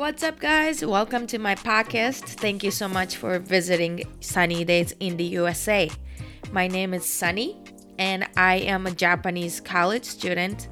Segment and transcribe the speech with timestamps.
[0.00, 0.82] What's up, guys?
[0.82, 2.22] Welcome to my podcast.
[2.22, 5.90] Thank you so much for visiting Sunny Days in the USA.
[6.52, 7.62] My name is Sunny,
[7.98, 10.70] and I am a Japanese college student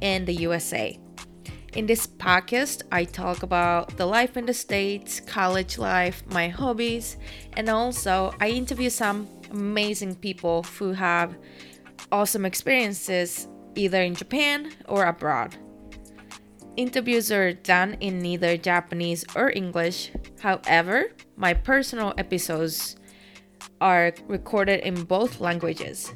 [0.00, 0.98] in the USA.
[1.74, 7.18] In this podcast, I talk about the life in the States, college life, my hobbies,
[7.52, 11.36] and also I interview some amazing people who have
[12.10, 15.54] awesome experiences either in Japan or abroad.
[16.77, 20.11] Interviews are done in neither Japanese or English.
[20.41, 22.97] However, my personal episodes
[23.79, 26.13] are recorded in both languages.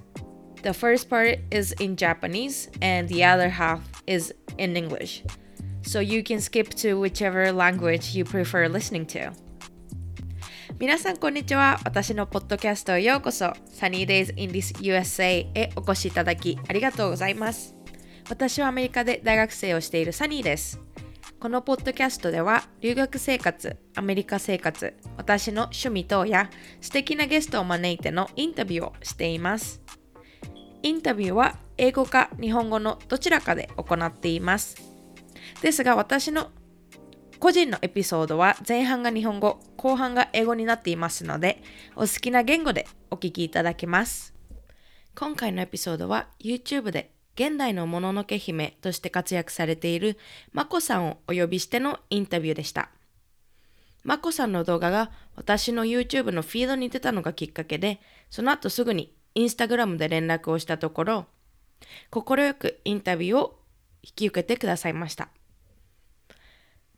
[0.61, 5.23] The first part is in Japanese and the other half is in English.
[5.81, 9.31] So you can skip to whichever language you prefer listening to.
[10.77, 11.79] 皆さんこんにちは。
[11.83, 13.47] 私のポッドキャストへようこそ。
[13.73, 17.75] Sunny Days in this USA へお越しいただきありがとうございます。
[18.30, 20.80] 私はアメリカで大学生をしているサニーです。
[21.38, 26.48] このポッドキャストでは留学生活、アメリカ生活、私の趣味等や
[26.80, 29.82] 素敵なゲストを招いてのインタビューをしています。
[30.82, 34.76] インタビューは英語か日本語のどちらかで行っています。
[35.60, 36.50] ですが私の
[37.40, 41.62] 個人のエピソードは前半が日本語、後半が英語になっていますので、
[41.94, 44.34] お好きな言語でお聞きいただけます。
[45.14, 50.18] 今回のエピソードは YouTube で現代のもののけ姫として活躍されている
[50.52, 52.90] まこさんをお呼びしてのインタビューでした。
[54.04, 61.26] まこさんの動画が私の YouTube のフィードに出たのがきっかけで、その後すぐに Instagram で連絡をしたところ、
[62.10, 63.58] 快くインタビューを
[64.02, 65.30] 引き受けてくださいました。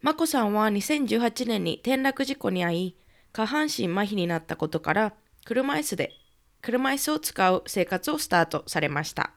[0.03, 2.97] まこさんは2018年に転落事故に遭い、
[3.33, 5.14] 下半身麻痺になったことから、
[5.45, 6.12] 車椅子で、
[6.61, 9.36] 車椅子を使う生活をスタートされました。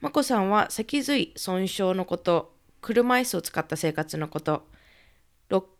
[0.00, 4.68] まこさんは脊髄損傷のこと、車椅子を使った生活のこと、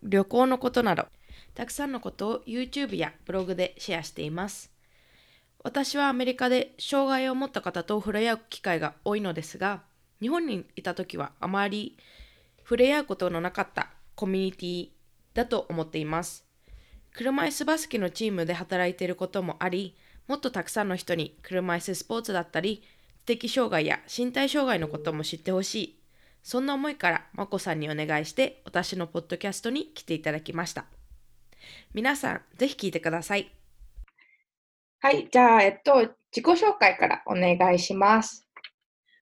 [0.01, 1.05] 旅行のことなど、
[1.53, 4.71] たくさんのことを YouTube やブログでシェアしています。
[5.63, 9.83] 私はアメリカで障害を持った方と触れ合う機会が多いのですが、
[10.19, 11.97] 日本にいた時はあまり
[12.63, 14.89] 触れ合うことのなかったコミュニティ
[15.35, 16.43] だと思っています。
[17.13, 19.95] 車椅子バスケのチームで働いていることもあり、
[20.27, 22.83] もっとたくさんの人に車椅子スポーツだったり、
[23.27, 25.99] 的障害や身体障害のことも知ってほしい。
[26.41, 30.85] そんな思いからまこさんにお願いして私のポッドキャストに来ていただきました。
[31.93, 33.51] 皆さん、ぜひ聞いてください。
[34.99, 38.47] はい、じゃあ、えっと、自己紹介からお願いします。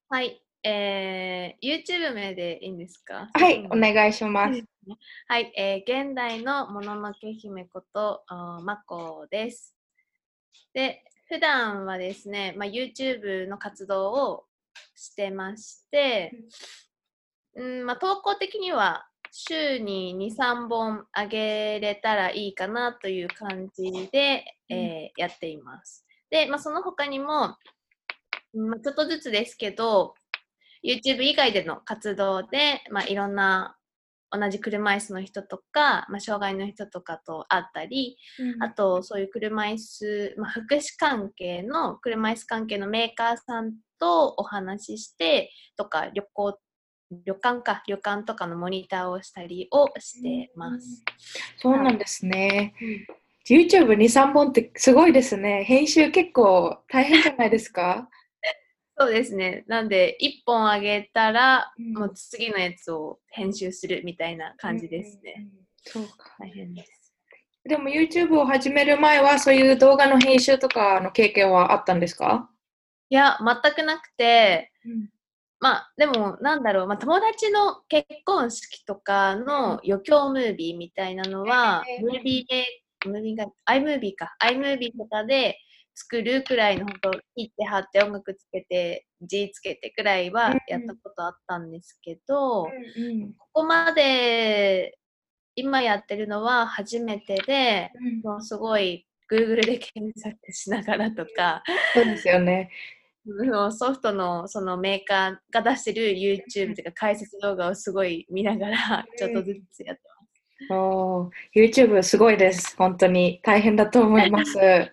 [0.07, 3.29] はい、えー、YouTube 名でいいんですか？
[3.33, 4.63] はい、お願いします。
[5.27, 9.75] はい、えー、現代のもののけ姫こと、まこです。
[10.73, 14.45] で、普段はですね、まあ、YouTube の活動を
[14.95, 16.33] してまして、
[17.55, 26.05] うんまあ、投稿的には週に2、3本あげれたらいいかなという感じで、えー、やっています。
[26.29, 27.57] で、まあ、その他にも、
[28.53, 30.13] まあ、ちょっとずつですけど、
[30.83, 33.75] YouTube 以外での活動で、まあ、いろんな
[34.37, 46.59] 同じ車椅子の人とか、まあ、障害の人とかと会ったり、うん、あとそういう車椅子、まあ、福祉関係の車椅子関係のメーカーさんとお話ししてとか旅行
[47.23, 51.03] 旅館か旅館とかのモニターをしたりをしてます。
[51.65, 52.73] うん、そうなんですね。
[53.47, 55.63] YouTube2、3本ってすごいですね。
[55.65, 58.09] 編集結構大変じゃないですか？
[58.97, 59.65] そうですね。
[59.67, 65.33] なんで、1本あげたら、うん、もう次のやつを編集するみたいな感じですね。
[65.37, 66.35] うんうん、そうか。
[66.39, 67.13] 大変です。
[67.67, 72.49] でも YouTube を始める前は、そういう動画の編集とかの経験はあったんですか？
[73.09, 74.71] いや、全くなくて、
[75.59, 82.65] まあ、でも、なんだろう、まあ、友達の結婚式とかの余興ムービーみたいなのは、ムービーで、
[83.09, 85.57] ムービーが、iMovie か、iMovie とかで、
[85.95, 92.67] 作るくらいの本当切って貼って音楽つけて字つけてくらいはやったことあったんですけど、う
[92.99, 94.97] んうん、ここまで
[95.55, 97.91] 今やってるのは初めてで、
[98.23, 101.63] うん、もうすごい Google で検索しながらとか。
[101.93, 102.69] そうですよね。
[103.71, 110.01] ソフトのそのメーカーが出してる YouTube とか解説動画をすごい見ながらちょっとずつやって。
[110.69, 112.75] お YouTube すごいです。
[112.77, 114.57] 本当に大変だと思います。
[114.59, 114.89] あ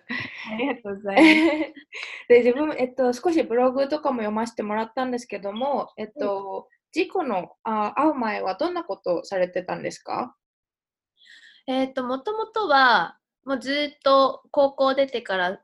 [0.57, 1.73] りがとうございます。
[2.27, 10.35] で自分、えっと、少しブログとかも読ませてもらったんですけども、えっと、事故のあ会う前はどんなことをされてたんですか？
[11.65, 15.61] えっと、もともとは、もうずっと高校出てから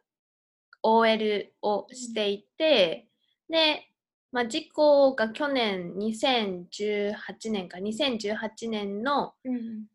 [0.81, 3.09] OL をしていて、
[3.49, 3.88] で、
[4.31, 7.15] まあ、事故が去年2018
[7.51, 9.85] 年か2018年のうん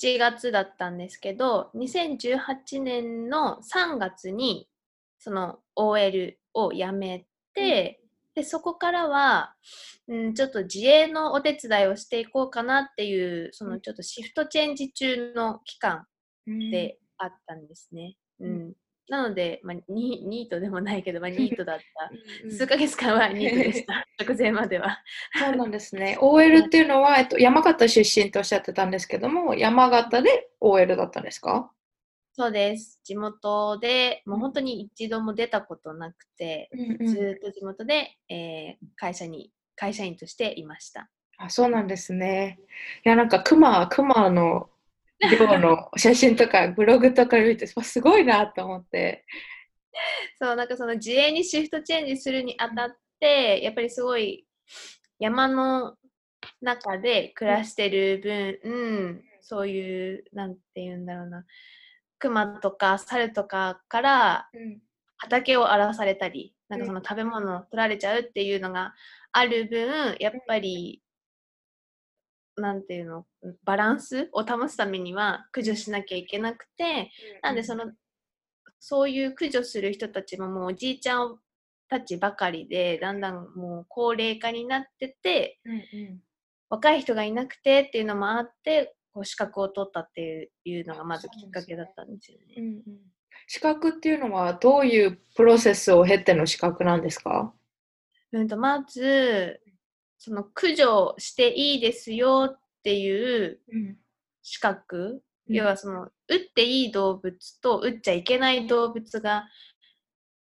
[0.00, 4.68] 7月だったんですけど2018年の3月に
[5.18, 8.00] その OL を辞めて、
[8.34, 9.54] でそこからは、
[10.06, 16.06] うん、ちょっと自営のお手伝いをしていこうかなっていうそのちょっとシフトチェンジ中の期間
[16.46, 18.16] うんであったんですね。
[18.38, 18.72] ううんん、
[19.08, 21.84] なので、まあ、ニニートでもないけど、まあ、ニートだった。
[22.44, 24.06] うん数ヶ月間はニートでした。
[24.22, 25.02] 直前までは。
[25.38, 26.18] そうなんですね。
[26.20, 31.72] OL っていうのは、えっと、山形出身とおっしゃってたんですけども、山形で OL だったんですか？
[32.32, 33.00] そうです。
[33.02, 41.08] 地元でもう本当に一度も出たことなくて、うんずーっと地元で、えー会社に会社員としていました。
[41.38, 42.58] あ、そうなんですね。
[43.06, 44.68] いや、なんか、熊、熊の
[45.20, 49.24] 量の写真とか、ブログとか見て、わすごいなと思って。
[50.40, 54.46] そう、なんかその自営にシフトチェンジするにあたって、やっぱりすごい
[55.18, 55.96] 山の
[56.60, 61.44] 中で暮らしてる分、うん、そういう、なんて言うんだろうな、
[62.18, 64.82] 熊とか猿とかからうん。
[65.18, 68.94] 畑を荒らされたり、なんかその食べ物を取られちゃうっていうのが
[69.32, 71.02] ある分、やっぱり、
[72.60, 73.26] なんていうの、
[73.64, 77.10] バランスを保つためには駆除しなきゃいけなくて、
[77.42, 77.92] なんでその、
[78.80, 81.38] そういう駆除する人たちももうおじいちゃん
[81.88, 86.20] たちばかりで、だんだんもう高齢化になってて、うんうん。
[86.70, 92.54] 若い人がいなくてっていうのもあって、こう資格を取ったっていうのがまずきっかけだったんですよね。
[92.58, 92.82] うんうん。
[93.46, 97.54] 資格っていうのは、どういうプロセスを経ての資格なんですか？
[98.32, 99.58] うんとまず、
[100.18, 103.96] その駆除していいですよっていううん
[104.48, 105.54] 資格、うん。
[105.54, 109.44] 要はその、撃っていい動物と撃っちゃいけない動物が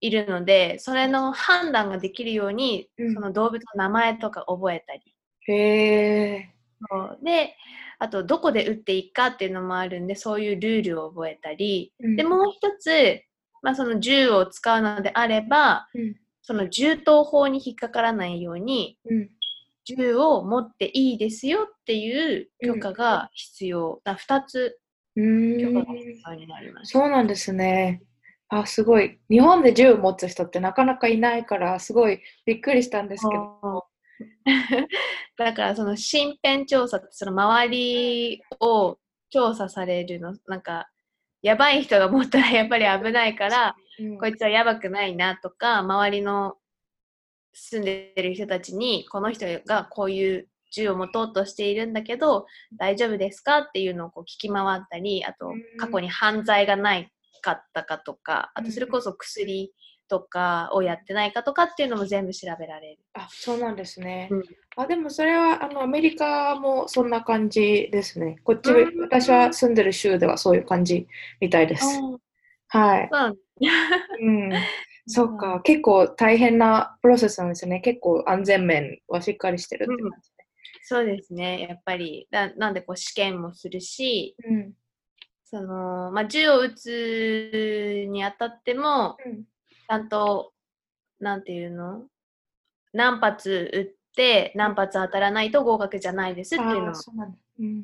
[0.01, 3.15] いるので、それの判断ができるように、うん。
[3.15, 5.15] その動物の名前とか覚えたり。
[5.47, 6.51] へ
[7.23, 7.57] で、
[7.99, 12.17] あと、どこで撃っていいかっていうのもあるんで、そういうルールを覚えたり、うん。
[12.17, 13.23] で、もう一つ、
[13.63, 16.17] まあ、その銃を使うのであれば、うん。
[16.43, 19.31] その銃刀法に引っかからないように、うん
[19.85, 24.01] 銃を持っていいですよっていう許可が必要。
[24.05, 24.79] だ2つ
[25.17, 25.21] う
[25.61, 26.93] 許可が必要になります。
[26.93, 28.03] そうなんですね。
[28.49, 29.19] あ、すごい。
[29.31, 33.87] 日本で銃を持つ人ってなかなかいないから、すごいびっくりしたんですけど。
[35.37, 38.99] だからその身辺調査ってその周りを
[39.31, 40.89] 調査されるのなんか
[41.43, 46.57] やばい人が持ったらやっぱり危ないから、うんこいつはやばくないなとか周りの
[47.55, 52.47] 住んでる人たちにこの人がこういう銃を持とうとしているんだけど
[52.77, 57.11] 大丈夫ですかっていうのをこう聞き回ったりあとうん過去に犯罪がない
[57.41, 59.73] かったかとかあうんとそれこそ薬
[60.09, 62.99] とかをやってないかとかっていうのも全部調べられる。
[63.15, 64.29] あ、そうなんですね。
[64.31, 64.43] うん
[64.77, 68.37] あ、でもそれはあのアメリカもそんな感じですね。
[68.43, 71.07] こっち、うん私は住んでる州ではそういう感じ
[71.41, 71.87] みたいです。
[72.69, 73.11] はい。
[74.21, 74.53] うん。
[75.07, 75.61] そうか。
[75.63, 77.81] 結構大変なプロセスなんですね。
[77.81, 80.31] 結構安全面はしっかりしてるって感じ
[80.83, 82.29] そうですね、やっぱり。
[82.31, 84.73] だなんでこう試験もするし、うん。
[85.45, 89.45] そのまあ、銃を撃つにあたっても、うん
[89.87, 90.55] ちゃんと、
[91.21, 92.05] なんていうの？
[92.95, 96.93] 何発撃って何発当たらないと合格じゃないですっていうのも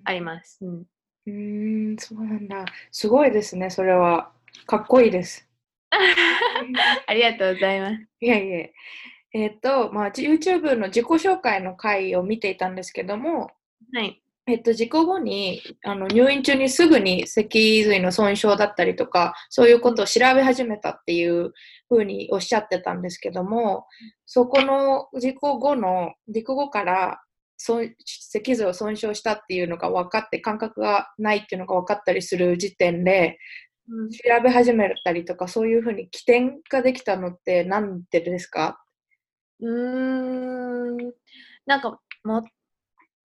[0.04, 0.64] あります。
[0.64, 2.64] うん、うーん、そうなんだ。
[2.90, 4.32] すごいですね、それは。
[4.66, 5.46] かっこいいです。
[7.06, 8.06] ありがとうございます。
[8.20, 8.66] いやいや。
[9.32, 13.50] えっと、まあ、YouTube の自己紹介の回を見ていたんですけども、
[13.92, 14.22] はい。
[14.46, 21.52] えっと、事故後にあの入院中にすぐに脊髄の損傷だったりとか、そういうことを調べ始めたっていう
[21.88, 23.86] ふうにおっしゃってたんですけども、
[24.26, 27.20] そこの事故後の、事故後から
[27.56, 33.36] 損脊髄を損傷したっていうのが分かって、感覚がないっていうのが分かったりする時点で、うん
[34.10, 38.80] 調べ始めたりとか、そういうふうに起点ができたのってなんでですか？
[39.60, 41.12] うーん。
[41.66, 42.42] なんかもう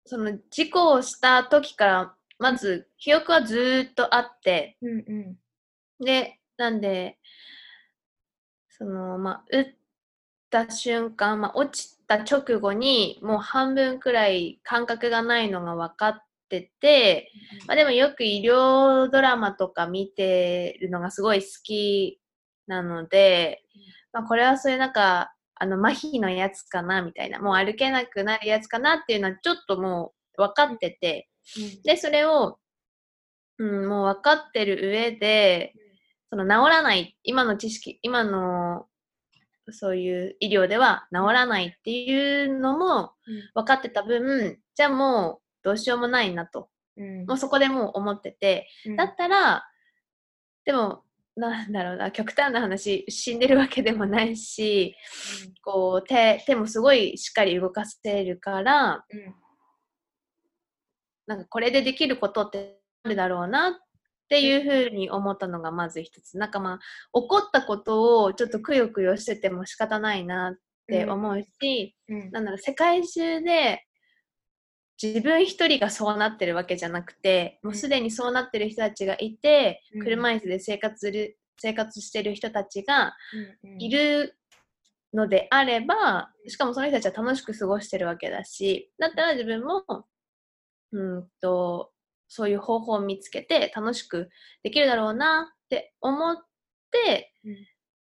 [0.07, 4.77] その事故をした時からまず記憶はずーっとあって。
[4.83, 5.37] うんう
[6.03, 6.05] ん。
[6.05, 7.19] でなんで
[8.69, 9.67] そのまあ打っ
[10.51, 17.31] た瞬間、まあ、落ちた直後にもう半分くらい感覚がないのが分かってて、
[17.67, 22.21] まあ、でもよく医療ドラマとか見てるのがすごい好き
[22.67, 23.63] なので、
[24.13, 31.29] まあ、これはそういうなんかあの麻痺のやつかなみたいなもう歩けなくなるやつかなっていうのはちょっともう分かってて
[31.85, 32.59] でそれを、
[33.59, 35.73] うん、もう分かってる上で
[36.29, 38.87] その治らない今の知識今の
[39.71, 43.13] そういう医療では治らないっていうのも
[43.55, 46.69] 分かってた分、じゃあもうどうしようもないなと。
[46.97, 47.27] うん。
[47.27, 48.97] もうそこでもう思ってて、うん。
[48.97, 49.65] だったら、
[50.65, 51.05] でも、
[51.35, 54.95] なんだろうな、極端な話、死んでるわけでもないし、
[55.63, 59.35] こう手手もすごいしっかり動かせるから、うん。
[61.27, 63.73] なんかこれでできることってあるだろうなっ
[64.29, 66.37] ていうふうに思ったのがまず一つ。
[66.37, 66.79] なんかまあ、
[67.19, 72.31] 起こったことをちょっとくよくよしてても仕方ないなって思うし、うん。
[72.31, 73.87] なんだろう、世界中で
[75.03, 80.03] 自分一人がそうなってるわけじゃなくて、もうすでにそうなってる人たちがいて、うん。
[80.03, 83.15] 車椅子で生活する生活してる人たちが
[83.63, 83.83] うん。
[83.83, 84.37] いる
[85.15, 89.85] のであれば、しかもその人たちは楽しく過ごしてるわけだし、だったら自分も、
[90.93, 91.91] うんと、
[92.29, 94.31] そういう方法を見つけて楽しく
[94.63, 96.37] できるだろうなって思っ
[96.91, 97.57] て、うん。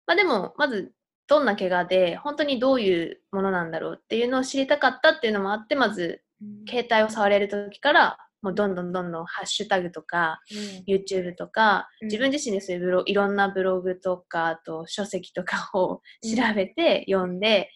[0.07, 0.93] まあでも、まず、
[1.29, 6.23] どんな怪我で、本当にどういうものなんだろうっていうのを知りたかったっていうのもあって、まず、
[6.69, 10.41] 携帯を触れる時から、もうどんどんどんどんハッシュタグとか、
[10.87, 12.09] YouTube とか、うん。
[12.09, 17.71] 自分自身でそういうブロいろんなブログとか、あと書籍とかを調べて読んで、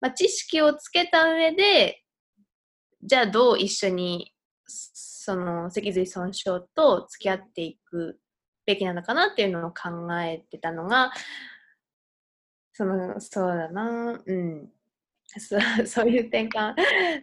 [0.00, 2.02] まあ、知識をつけた上で、
[3.02, 4.32] じゃあどう一緒に
[4.66, 8.18] その脊髄損傷と付き合っていく
[8.64, 11.12] べきなのかなっていうのを考えてたのが、
[12.72, 14.68] その、そうだな、うん。
[15.38, 16.74] そ そういう転換、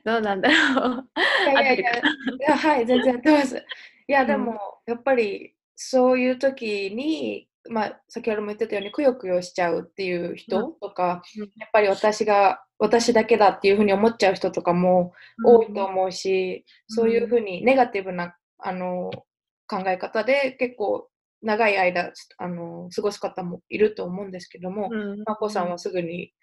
[0.03, 1.09] どうなんだろう。
[1.51, 2.01] いやいやいやい
[2.47, 3.57] やはい、全然やってます。
[4.07, 4.27] いや、うん。
[4.27, 11.43] でも、やっぱりそういう時に、まあ、先ほども言ってたように、くよくよしちゃうっていう人とか、うん。
[11.57, 15.13] やっぱり私が、私だけだっていうふうに思っちゃう人とかも
[15.45, 19.09] 多いと思うし、そういうふうにネガティブなあの
[19.67, 21.07] 考え方で結構
[21.41, 25.23] 長い間あの過ごす方もいると思うんですけども、うん。
[25.25, 26.33] まこさんはすぐに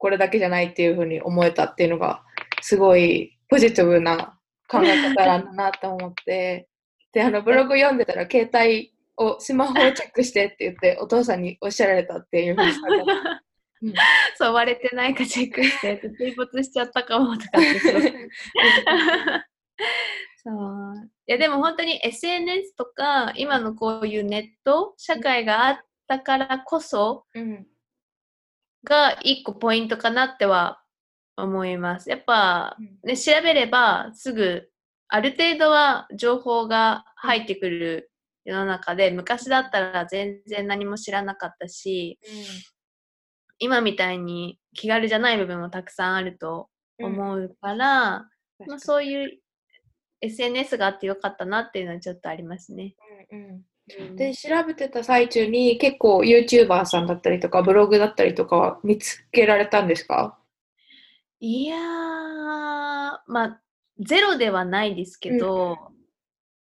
[0.00, 2.22] これだけじゃないっていうふうに思えたっていうのが
[2.62, 6.66] すごいポジティブな考え方なんだなと思って。
[7.12, 12.70] であのブログ読んでたら携帯をスマホをチェックしてって言ってお父さんにおっしゃられたっていうふうに
[13.82, 13.94] うん
[14.38, 17.50] そう割れてないかチェックして水没しちゃったかもとか
[20.42, 21.10] そう。
[21.26, 27.66] いやでも本当に SNS とか今のこういうネット社会があったからこそうん
[28.84, 30.82] が一個ポイントかなっては
[31.36, 32.10] 思います。
[32.10, 32.98] やっぱ、うん。
[33.04, 34.68] ね、調べればすぐ
[35.08, 38.10] ある程度は情報が入ってくる
[38.44, 42.18] 世の中で昔だったら全然何も知らなかったし
[43.58, 46.68] 今みたいに気軽じゃない部分もたくさんあると
[46.98, 47.76] 思うから、
[48.66, 49.38] まあ、そういう
[50.22, 52.94] SNS があってよかったなっていうのはちょっとありますね。
[53.30, 53.62] うんうんうん
[54.16, 60.38] で調べてた最中に結構 YouTuber さんだったりとかブログだったりとかは見つけられたんですか？
[61.40, 63.60] いやー、まあ、
[63.98, 65.78] ゼロではないですけど、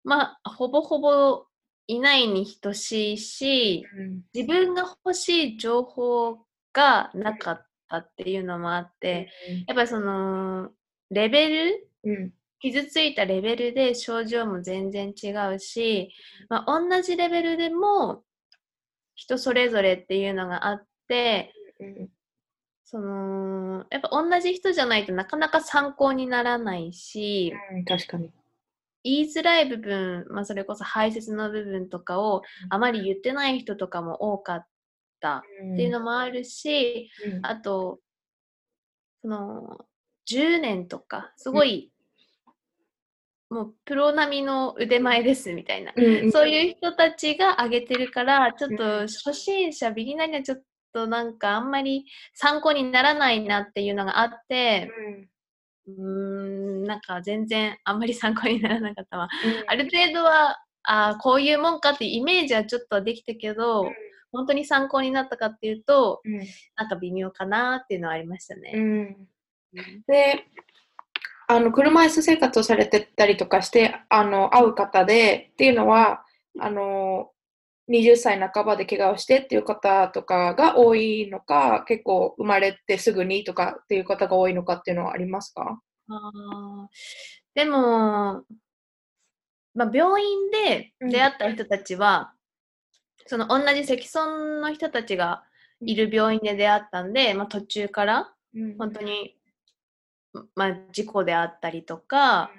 [0.04, 1.46] まあ、ほぼほぼ
[1.88, 3.86] いないに等しいし、
[4.34, 6.38] 自分が欲しい情報
[6.74, 9.30] がなかったっていうのもあって、
[9.68, 10.70] やっぱりその、
[11.10, 16.14] レベルうん傷ついたレベルで症状も全然違うし、
[16.50, 18.24] まあ、同じレベルでも
[19.16, 22.10] 人それぞれっていうのがあって、うん
[22.92, 28.32] その、やっぱ同じ人じゃないとなかなか参考にならないし、うん確かに。
[29.04, 34.66] 言いづらい部分、まあ、それこそ排泄の部分とかをあまり言ってない人とかも多かっ
[35.22, 35.42] たっ
[35.78, 37.46] ていうのもあるし、うん。
[37.46, 38.00] あと、
[39.22, 39.86] その、
[40.30, 41.91] 10年とか、すごい、
[43.52, 50.62] もうプロ並みの腕前ですみたいな、うんそういう人たちが上げてるから、ちょっうんと初心者、ビギナーにはちょっ
[50.94, 54.90] となんかあんまり参考にならないなっていうのがあって、
[55.86, 59.28] うーん、なんか全然あんまり参考にならなかったわ。
[59.68, 63.92] ある程度は、あーこういうもんかっていうイメージはちょっとはできたけど、
[64.32, 66.40] 本当に参考になったかっていうと、うん。
[66.78, 68.72] なんか微妙かなっていうのはありましたうね。
[68.72, 69.28] ん。
[70.08, 70.46] で
[71.52, 76.24] あの車椅子生活をされてたりとかしてあの会う方でっていうのは
[76.60, 77.32] あの
[77.90, 85.82] 20歳半ばで怪我をしてっていう方とかが多いのか結構生まれてすぐにとかっていう方が多いのかっていうのはありますか？
[86.08, 86.88] あー。
[87.54, 88.44] でも、
[89.76, 92.34] まあ、病院で出会った人たちは、
[93.26, 95.44] その同じ積損の人たちが
[95.82, 98.34] いる病院で出会ったんで、まあ、途中から
[98.78, 99.36] 本当に、
[100.56, 102.52] まあ、事故であったりとか、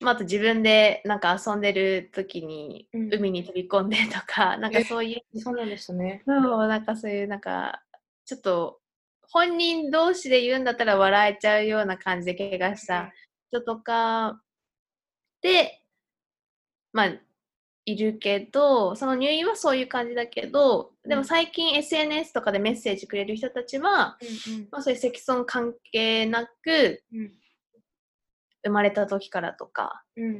[0.00, 3.14] まあ、あと自分でなんか遊んでる時にうん。
[3.14, 6.22] 海に飛び込んでとか、なんかそういう、そうなんですね。
[6.26, 7.82] そうなんかそういうなんか、
[8.24, 8.80] ちょっと
[9.32, 13.12] 本人同士で言うんだったら笑えちゃうような感じで怪我した
[13.50, 14.42] 人とか
[15.40, 15.82] で、
[16.92, 17.12] まあ、
[17.84, 27.32] いるけど、その入院はそういう感じだけど、でも最近 SNS とかでメッセージくれる人たちは、うんまあ、そういう積損関係なく、うん。
[28.64, 30.32] 生まれた時からとか、うんうん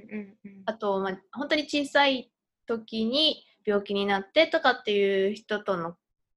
[0.44, 0.62] うん。
[0.66, 2.30] あと、まあ、本当に小さい
[2.68, 5.96] 時に病気になってとかっていう人との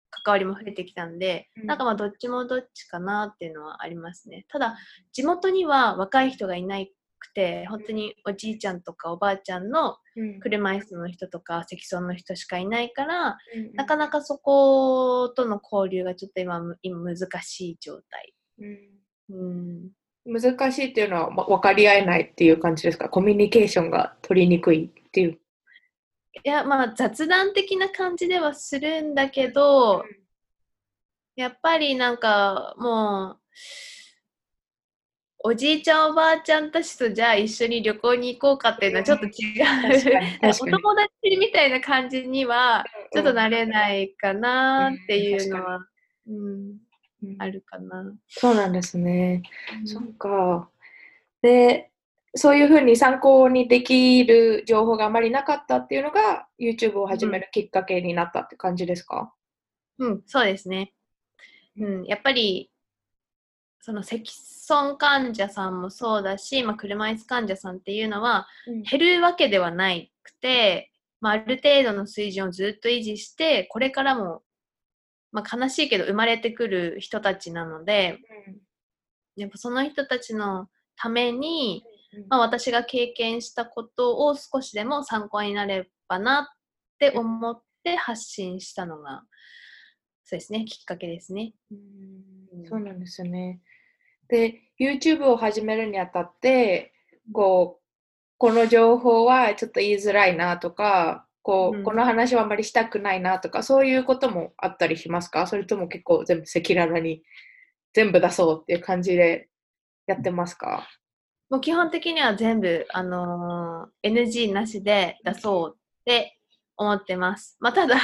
[0.10, 1.66] 関わりも増えてきたんで、うん。
[1.68, 4.46] なんかまあどっちもどっちかなっていうのはありますね。
[4.50, 4.78] ただ、
[5.12, 6.80] 地元には若い人がいな
[7.26, 10.40] くて、本当におじいちゃんとかおばあちゃんのうん。
[10.40, 18.34] 車椅子の人とか積損の人しかいないから、うんなかなかそことの交流がちょっと今む今難しい状態。
[18.60, 19.92] うん。
[20.28, 23.10] うん、難しいっていうのはま分かり合えないっていう感じですか？
[23.10, 25.40] コミュニケーションが取りにくいっていう。
[26.44, 30.04] いや、まあ雑談的な感じではするんだけど、
[31.36, 33.40] やっぱりなんかもう、
[35.48, 39.32] おじいちゃんおばあちゃんたちとじゃあ一緒に旅行に行こうかっていうのはちょっと違う。
[40.60, 42.84] お友達みたいな感じには
[43.14, 45.86] ちょっと慣れないかなっていうのは、
[46.28, 46.36] うん、
[47.24, 48.12] うんあるかな。
[48.28, 49.44] そうなんですね。
[49.86, 50.68] そっか。
[51.44, 51.92] で、
[52.34, 59.32] そういうふうに参考にできる情報があまりなかったっていうのが YouTube を始めるきっかけになったって感じですか、
[60.00, 60.94] うん、そうですね。
[61.78, 62.72] うん、やっぱり、
[63.86, 68.48] その積損患者さんもそうだし、まあ、車椅子患者さんっていうのは
[68.90, 74.42] 減るわけではなくて、まあ、ある程度の水準をずっと維持して、これからも、
[75.32, 78.18] まあ、悲しいけど生まれてくる人たちなので、
[79.36, 81.84] やっぱその人たちのために、
[82.28, 86.58] まあ、私が経験したことを少しでも参考になればなっ
[86.98, 89.22] て思って発信したのが、
[90.24, 91.54] そうですね、きっかけですね。
[91.72, 92.36] うん
[92.68, 93.62] そうなんですよね。
[94.28, 96.94] で、YouTube を始めるにあたって、
[97.34, 97.86] こう、
[98.38, 105.48] この情報はちょっと言いづらいなとか、こう、うんこの話はあんまりしたくないなとか、そういうこともあったりしますか？
[105.48, 107.22] それとも結構全部赤裸々に
[107.94, 109.48] 全部出そうっていう感じで
[110.08, 110.88] やってますか？
[111.50, 116.38] もう基本的には全部、あのー NG なしで出そうって
[116.78, 117.56] 思ってます。
[117.60, 117.96] まあ、ただ、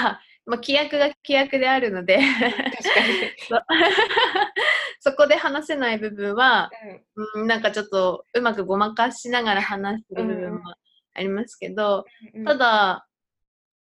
[0.46, 2.62] まあ、規約が規約であるので確かに。
[5.04, 6.70] そそこで話せない部分は、
[7.36, 10.62] うん、なんかちょっとうまくごまかしながら話してる部分も
[11.16, 13.08] ありますけど、うんただ、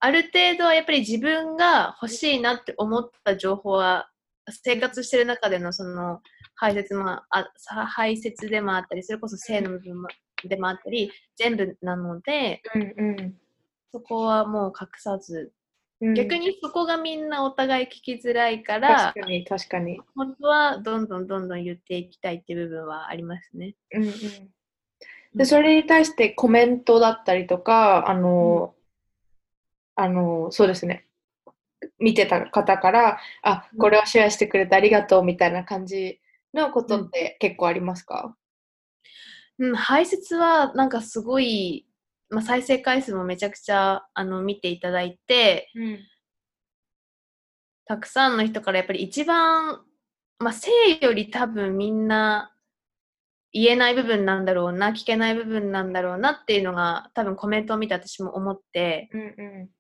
[0.01, 4.09] ある程度はやっぱり自分が欲しいなって思った情報は、
[4.49, 6.21] 生活してる中でのその
[6.55, 10.09] 排泄もあさ排泄でもあったり、それこそ性の部分も
[10.45, 13.35] でもあったり、全部なので、うん
[13.93, 15.51] そこはもう隠さず、うん、
[16.13, 20.01] 逆にそこがみんなお互い聞きづらいから確、かに確かに。
[20.15, 23.75] 本当はどんどんどんどん言っていきたいっていう部分はありますね。
[23.93, 24.13] うんうん、
[25.35, 28.75] でそれに対してコメントだったりとか、あの、
[29.95, 31.07] あの、そうですね、
[31.99, 36.21] 見てた方から、あ、これをシェアしてくれてありがとうみたいな感じ
[36.53, 38.37] のことって結構ありますか、
[39.59, 41.87] うん、排泄はなんかすごい、
[42.35, 45.99] まあ、再生回数もめちゃくちゃあの見ていただいて、うん。
[47.87, 49.81] たくさんの人からやっぱり一番、
[50.39, 50.71] まあ、性
[51.01, 52.53] より多分みんな
[53.53, 59.71] 言えない部分なんだろうな、聞けない部分なんだろうなっていうのが多分コメントを見て私も思って、うんう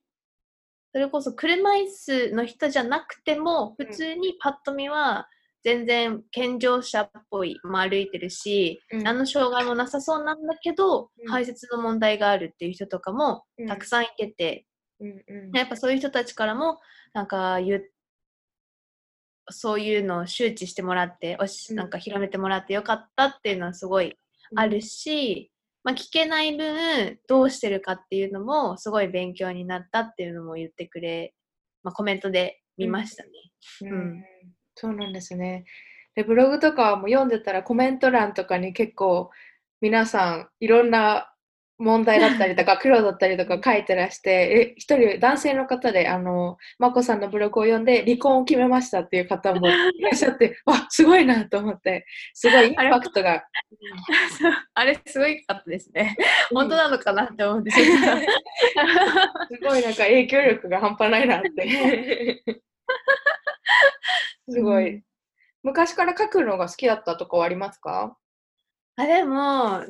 [0.93, 5.29] それこそ車椅子の人じゃなくても、普通にパッと見は
[5.64, 9.03] 全然健常者っぽい、まあ、歩いてるし、ん。
[9.03, 11.29] 何の障害もなさそうなんだけど、うん。
[11.29, 13.66] 排泄の問題があるっていう人とかもうん。
[13.66, 14.66] たくさんいてて、
[15.00, 15.57] うんうん。
[15.57, 16.81] やっぱそういう人たちからも、
[17.14, 17.59] なんか
[19.50, 21.77] そういうのを周知してもらって、おしうん。
[21.77, 24.18] なんか広めてもらってよかったっていうのはすごい
[24.55, 25.50] あるし、
[25.83, 31.35] まあ、聞けない分、どうしてるかっていうのも、すごい勉強になったっていうのも言ってくれ、
[31.83, 33.31] まあ、コメントで見ましたね。
[33.83, 33.92] うん。
[33.92, 34.24] うん
[34.75, 35.65] そうなんですね。
[36.15, 39.31] で、ブログとかも読んでたらコメント欄とかに結構
[39.81, 41.35] 皆さんいろんな
[41.79, 53.45] 問題だったりとか苦労だったりとか書いてらして、え、一人男性の方であの、まこさんのブログを読んで離婚を決めましたっていう方もいらっしゃって、 あ、すごいなと思って、すごいインパクトが。
[54.75, 56.17] あれ、 すごいかったですね。
[56.53, 57.87] うん本当なのかなって思って、ちょっ
[59.49, 62.45] すごいなんか影響力が半端ないなって。
[64.48, 65.03] すごい。
[65.62, 68.16] 昔から書くのが好きだったとかはありますか？
[68.96, 69.87] あ、でも、好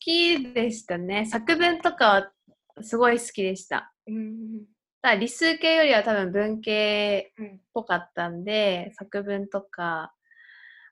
[0.00, 1.26] きでしたね。
[1.26, 2.32] 作文とか
[2.76, 3.92] はすごい好きでした。
[4.06, 4.64] うん。
[5.02, 10.14] ただ理数系よりは多分文系うんっぽかったんで、作文とか、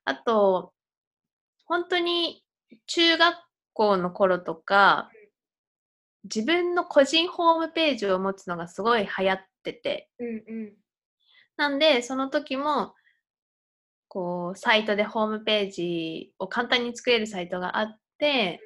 [0.05, 0.73] あと、
[1.65, 2.43] 本当に
[2.87, 3.35] 中学
[3.73, 5.11] 校の頃とか、
[6.23, 10.73] 自分の個人ホームページを持つのがすごい流行ってて、うんうん。
[11.59, 12.95] なんで、その時も、
[14.07, 18.61] こう、サイトでホームページを簡単に作れるサイトがあって、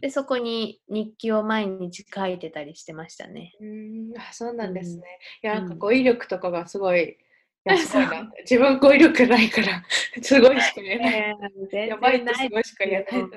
[0.00, 3.54] で、そこに日記を毎日書いてたりしてましたね。
[3.60, 5.06] うん、あそうなんですうんね。
[5.42, 7.16] いや、なんかうん語彙力とかがすごい、い
[7.64, 8.06] やすごい。
[8.48, 9.84] 自分語彙力ないから、
[10.22, 11.14] すごいしか言えない。
[11.14, 13.22] えー全やばいないすごいしか言えない。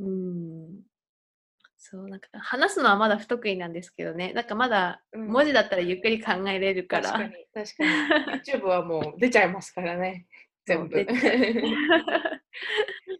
[0.00, 0.87] うん。
[1.90, 4.32] そう、なんか話すのはまだ不得意なんですけどね。
[4.34, 7.12] なんかまだうん文字だったらゆっくり考えれるから。
[7.12, 7.84] 確かに、確か
[8.36, 8.40] に。
[8.42, 10.26] YouTube はもう出ちゃいますからね。
[10.66, 11.06] 全部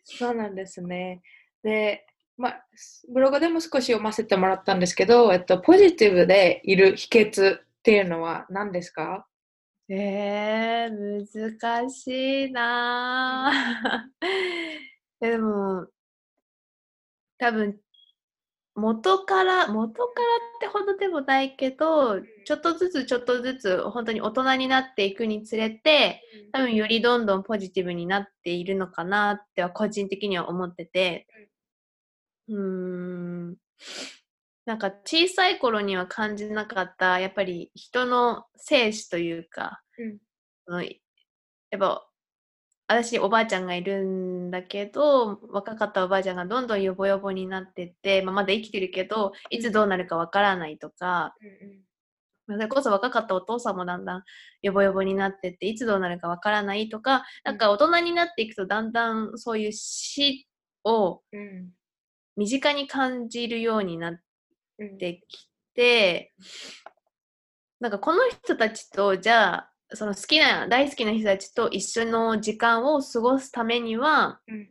[0.04, 1.22] そうなんですね。
[1.62, 2.64] で、まあ、
[3.12, 9.26] ブログでも少し読ませてもらったんですけど、えっと、ポジティブでいる秘訣っていうのは何ですか？
[9.90, 13.50] えー、難しいな
[15.22, 15.30] ぁ。
[15.30, 15.86] でも、
[17.38, 17.78] 多分、
[18.78, 31.28] 元から、元からってほどでもないけど、ちょっとずつちょっとずつ本当に大人になっていくにつれて、多分よりどんどんポジティブになっているのかなっては個人的には思ってて、
[32.48, 32.56] うー
[33.52, 33.56] ん、
[34.66, 39.82] なんか小さい頃には感じなかった、やっぱり人の生死というか、
[40.68, 40.84] うん。
[41.70, 42.07] やっぱ
[42.88, 51.34] 私おばあちゃんがいるんだけど若かったおばあちゃんがどんどんヨボヨボになってって、まあ、まだ生きてるけどいつどうなるかわからないとか、
[52.48, 54.22] それこそ若かったお父さんもだんだん
[54.62, 60.48] ヨボヨボになってっていつどうなるかわからないとかなんか大人になっていくとだんだんそういう死
[60.84, 61.68] をうん。
[62.36, 64.20] 身近に感じるようになっ
[64.78, 64.96] うん。
[64.96, 66.32] てきて
[67.80, 74.68] なんかこの人たちとじゃあその好きな大好きな人たちと一緒の時間を過ごすためにはうんうん。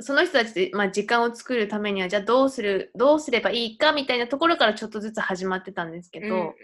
[0.00, 6.54] その人たちで、まあ、時間を作るためにはじゃあどうするどうすればいいかみたいなところからちょっとずつ始まってたんですけど、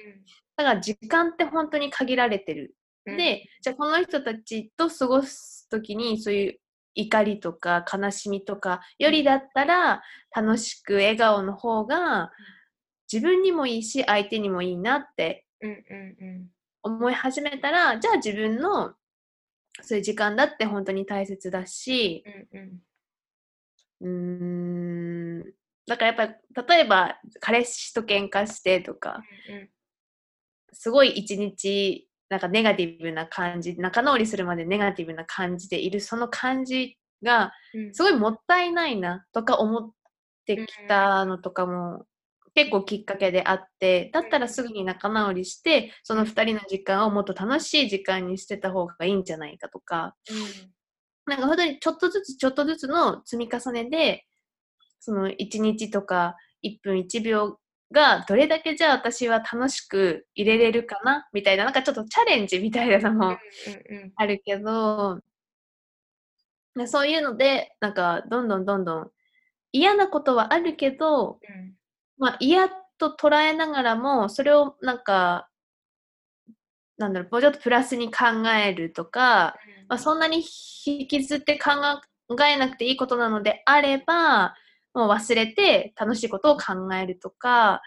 [0.56, 2.76] だから時間って本当に限られてる。
[3.06, 3.16] うん。
[3.16, 6.58] でじゃあこの人たちと過ごす時にそういう
[6.94, 10.02] 怒りとか悲しみとかよりだったら
[10.34, 12.30] 楽しく笑顔の方が
[13.12, 16.50] 自分にもいいし相手にもいいなってうんうんうん。
[16.82, 18.94] 思い始めたらじゃあ自分の
[19.80, 22.22] そういう時間だって本当に大切だし
[22.52, 22.82] うんうん。
[24.00, 25.54] うーん
[25.86, 26.34] だからやっぱり
[26.68, 29.68] 例えば彼氏と喧嘩してとかうん
[30.72, 37.94] すごい一日なんかネガティブな感じ仲直りするまでネガティブな感じでいるその感じがうん。
[37.94, 39.92] すごいもったいないなとか思っ
[40.46, 42.04] てきたのとかも
[42.54, 50.14] 結構きっかけであってだったらすぐに仲直りしてその2人の時間をもっと楽しい時間にしてた方がいいんじゃないかとか。
[51.26, 54.26] なんか本当にちょっとずつちょっとずつの積み重ねで
[55.00, 57.58] その1日とか1分1秒
[57.90, 63.34] がどれだけじゃあ私は楽しく入れれるかなみたいななんかちょっとチャレンジみたいなのもうん
[63.96, 65.16] うんあるけど、
[66.76, 69.10] ねそういうので、なんか、どんどんどんどん
[69.72, 71.74] 嫌なことはあるけど、うん
[72.18, 75.48] まあ、嫌と捉えながらも、それをなんか、
[76.96, 79.56] なんだろう、もうちょっとプラスに考えるとか、
[79.88, 80.38] まあ、そんなに
[80.86, 81.70] 引きずって考
[82.46, 84.54] えなくていいことなのであれば、
[84.94, 87.82] もう忘れて楽しいことを考えるとか、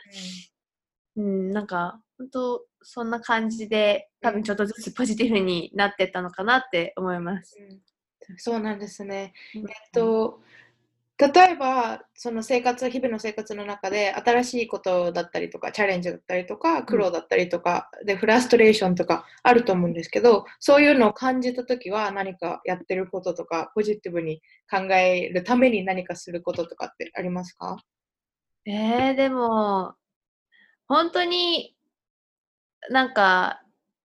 [1.16, 7.58] うん、なんか、本当そんな感じで、多分ちょっとずつポジティブになってったのかなって思います。
[7.60, 8.38] うん。
[8.38, 9.34] そうなんですね。
[9.56, 10.42] えっえっと、
[11.20, 27.78] 例えば、その生活、日々の生活の中で、新しいことだったりとか、チャレンジだったりとか、苦労だったりとか、で、フラストレーションとかあると思うんですけど、そういうのを感じたときは、何かやってることとか、ポジティブに考えるために何かすることとかってありますか？
[28.66, 29.96] えー、でも、
[30.88, 31.76] 本当に
[32.90, 33.62] なんか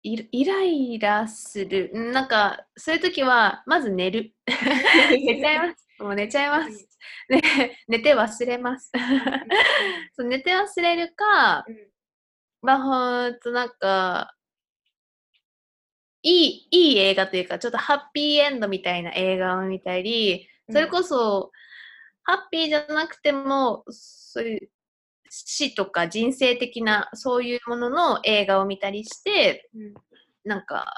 [0.04, 1.91] イライライラする。
[1.93, 4.34] うんなんか、そういう時は、まず寝る。
[4.48, 5.88] 寝ちゃいます。
[6.00, 6.88] もう寝ちゃいます。
[7.30, 7.42] ね、
[7.88, 8.92] 寝て忘れます。
[10.16, 11.66] そう寝て忘れるか、
[12.62, 14.36] まあほんとなんか、
[16.22, 21.52] いい、いい映画というか、ちょっとハッピーエンドみたいな映画を見たり、それこそ、
[22.24, 24.70] ハッピーじゃなくても、そういう
[25.30, 29.94] 死とか人生的なそういうものの映画を見たりして、うん。
[30.44, 30.92] なんか、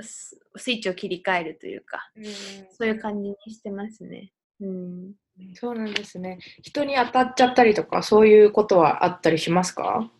[0.00, 4.32] ススイッチを切り替えるというか、うんそういう感じにしてますね。
[4.60, 5.12] うん。
[5.54, 6.38] そうなんですね。
[6.62, 10.10] 人に当たっちゃったりとか、そういうことはあったりしますか？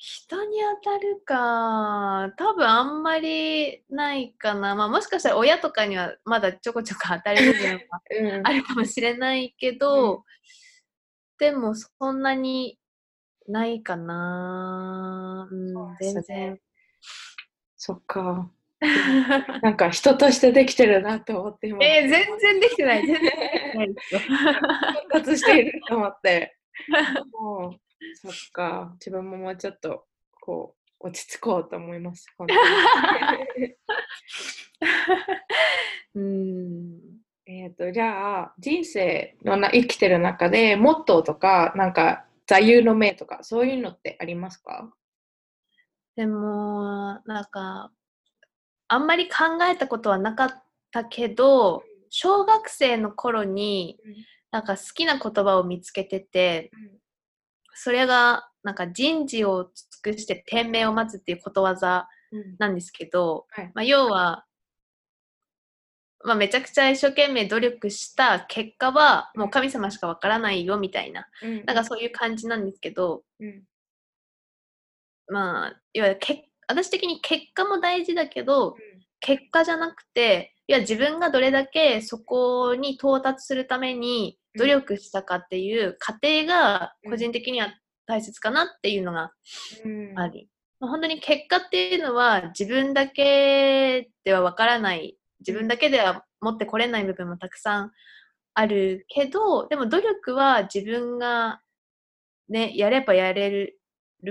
[0.00, 4.76] 人に当たるか、多分あんまりないかな。
[4.76, 8.02] まあもしかしたら親とかにはまだちょこちょこ当たる部分は
[8.38, 10.24] うんあるかもしれないけど、
[11.38, 12.78] でもそんなに
[13.48, 15.48] ないかな。
[15.50, 16.60] うん、全然。
[17.76, 18.50] そっか。
[19.62, 23.06] なんか人としてできてるなと思って今、えー、全然できてない。
[23.06, 23.32] 全然でき
[23.72, 24.20] てないですよ。
[24.20, 26.56] 復活していると思って。
[27.32, 27.80] もう、
[28.14, 28.92] そっか。
[28.94, 30.06] 自分ももうちょっと、
[30.40, 32.26] こう、落ち着こうと思います。
[32.38, 33.74] 本当に
[36.14, 36.98] うん。
[37.46, 44.92] えっと、じゃあ、人生のな生きてる中で、モットーとか、なんか、座右の銘とか、そういうのってありますか？
[46.14, 47.90] でも、なんか、
[48.88, 53.98] あんまり考えたことはなかったけど、小学生の頃に、
[54.50, 56.70] なんか好きな言葉を見つけてて、
[57.74, 59.70] それが、なんか人事を
[60.02, 64.44] 尽くして天命を待つっていうことわざうんなんですけど、はいまあ、要は、
[66.24, 71.64] まあ、めちゃくちゃ一生懸命努力した結果は、もう神様しかわからないよみたいな、うん。
[71.64, 73.62] なんかそういう感じなんですけど、うん。
[75.28, 78.76] まあ、いわゆるけ私的に結果も大事だけど、
[79.20, 87.72] 結果じゃなくて、いや自分がどれだけそこに到達するために努力したかっていう過程が個人的には
[88.06, 89.32] 大切かなっていうのが
[89.84, 90.18] うん。
[90.18, 97.92] あり、まあ本当に結果っていうのは自分だけではわからない自分だけでは持ってこれない部分もたくさん
[98.52, 101.60] あるけどでも努力は自分が
[102.48, 103.77] ねやればやれる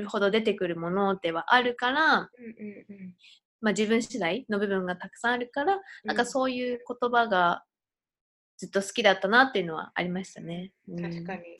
[0.07, 3.13] ほど出てくるものではあるから、うんうん
[3.61, 7.63] まあ、自分次第の部分がたくさんあるから、なんかそういう言葉が
[8.57, 10.71] ずっと好きだったなっていうのはありましたね。
[10.87, 11.41] うん確かに。
[11.41, 11.59] に。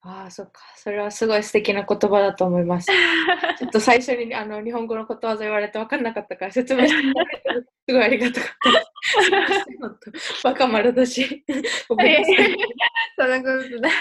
[0.00, 0.60] ああ、そっか。
[0.76, 2.86] それはすごい素敵な言葉だと思います。
[3.58, 8.50] ちょっと最初にあの日本語のことわざ言われて分かんなかったから説明してもらえてすごいありがたかっ
[10.42, 11.44] たバカ丸だし。
[11.88, 12.56] ごめんなさい。
[13.18, 13.92] そんなことない。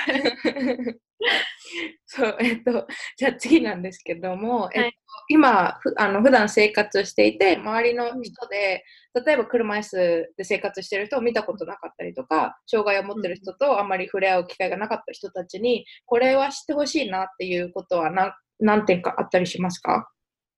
[2.05, 4.93] そう、えっと、じゃあ次なんですけども、えっとはい。
[5.29, 8.83] 今、ふあの普段生活していて、周りの人で、
[9.25, 9.95] 例えば車椅子
[10.37, 20.09] で生活してる人を見たことなかったりとか、障害を持ってる人とあんまり触れ合う機会がなかった人たちに、これは知ってほしいなっていうことは何何点かあったりしますか、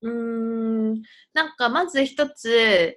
[0.02, 0.12] うー
[0.94, 1.02] ん。
[1.34, 2.96] なんかまず一つ、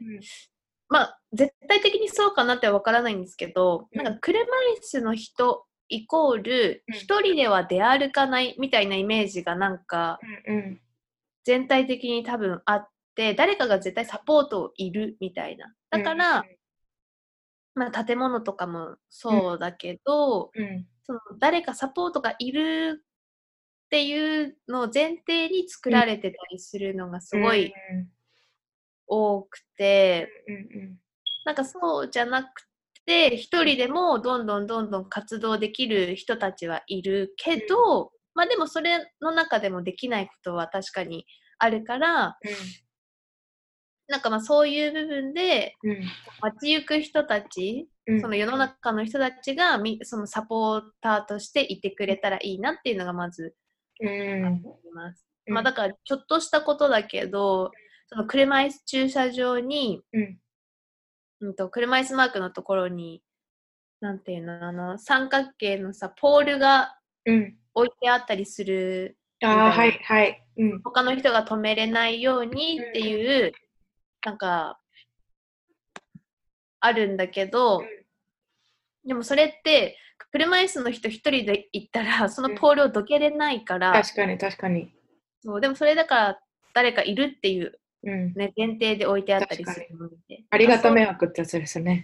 [0.88, 4.14] まあ絶対的にそうかなっては分からないんですけど、うんなん。
[4.14, 4.46] か車椅
[4.83, 6.94] 子の人イコールうん。
[6.94, 10.18] 一人では出歩かないみたいなイメージがなんか
[11.44, 15.74] 全体的に多分あって誰かが絶対サポートいるみたいな。
[15.90, 16.44] だから、
[17.74, 20.50] まあ、建物とかもそうだけど、
[21.05, 27.74] その誰かサポートがいるっていうのを前提に作られてたりするのがすごい
[29.07, 30.28] 多くて、
[31.44, 32.62] なんかそうじゃなく
[33.06, 41.26] て一人でもどんどんどんどん活動できる人たちはいるけど、まあでもそれの中でもできないことは確かに
[41.58, 42.38] あるから
[44.08, 46.00] なんかまあそういう部分でうん
[46.40, 48.20] 街行く人たちうん。
[48.20, 53.54] その世の中の人たちがみそのサポーターとしていてくれたらいいなっていうのがまず
[54.00, 54.08] うん。
[54.08, 54.60] あり
[54.92, 55.24] ます。
[55.46, 55.54] うん。
[55.54, 57.70] まあだからちょっとしたことだけど、
[58.08, 60.38] その車椅子駐車場に、うん
[61.42, 63.22] うん、と車椅子マークのところに、
[64.00, 67.57] なんていうの、あの三角形のさ、ポールがうん。
[67.74, 70.44] 置いてあったりする、ああ、はいはい。
[70.57, 70.83] うん。
[70.83, 73.52] 他の人が止めれないようにっていう、
[74.24, 74.78] なんか、
[76.81, 77.83] あるんだけど、
[79.05, 79.96] でもそれって、
[80.33, 84.92] 車椅子の人一人で行ったら、そのポールをどけれないから、確かに確かに。
[85.42, 86.40] そうでもそれだから
[86.74, 88.34] 誰かいるっていう、うん。
[88.34, 90.44] ね、前提で置いてあったりするので。
[90.50, 92.02] ありがため迷惑ってやつですね。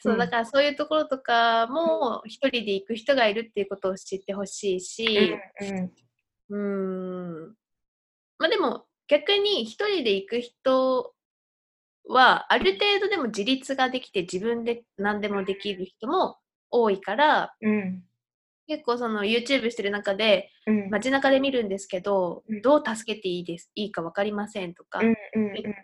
[0.00, 0.16] そう。
[0.16, 5.92] だからそういうところとかも一人で行く人がいるっていうことを知ってほしいし、うん
[6.48, 7.54] うーん。
[8.38, 11.14] まあでも逆に一人で行く人
[12.08, 16.36] はある程度でも自立ができて自分で何でもできる人も
[16.70, 17.54] 多いから。
[17.60, 18.02] うん
[18.66, 20.90] 結構その YouTube してる中でうん。
[20.90, 22.62] 街中で見るんですけど、うん。
[22.62, 25.74] どう助けていいですいいか分かりませんとかうん言っ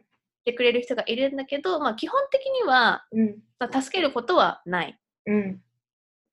[0.44, 3.38] てくれる人がいるんだけど、まあ基本的にはうん。
[3.58, 4.98] まあ助けることはない。
[5.26, 5.60] うん。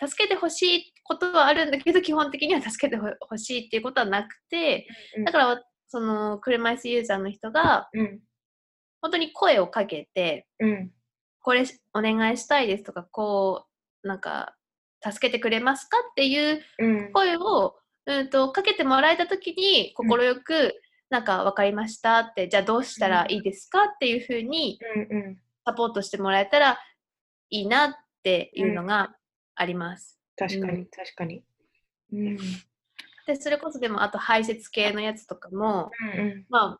[0.06, 5.26] 助けてほしいことはあるんだけど、基本的には 助けてほしいっていうことはなくて、うん。
[5.26, 8.22] だから、その車椅子ユーザーの人が、うん。
[9.02, 10.92] 本当に声をかけて、うん。
[11.42, 13.66] これお願いしたいですとか、こ
[14.04, 14.56] う、なんか、
[15.04, 15.98] 助けてくれますか？
[16.12, 17.12] っていううん。
[17.14, 24.80] 声を、うん、とかけてもらえた時に快く、なんか分かりましたってじゃあどうしたらいいですかっていうふうに
[25.12, 25.18] うん。
[25.18, 25.38] うん。
[25.66, 26.80] サポートしてもらえたら
[27.50, 29.16] いいなっていうのが
[29.56, 30.20] あります。
[30.38, 31.44] 確かに、うん確かに。
[32.14, 32.38] うん。
[33.28, 36.46] でそれこそでもあと排泄系のやつとかもうん。
[36.50, 36.80] ま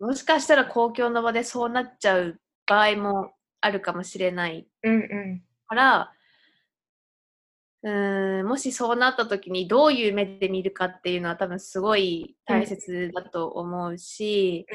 [0.00, 4.92] もしかしたら公共の場でそうなっちゃう場合もあるかもしれないうん。
[4.92, 5.42] うん。
[5.66, 6.12] から
[7.82, 14.66] うーんもしそうなった時にどういう目で見るかっていうのは多分すごい大切だと思うし、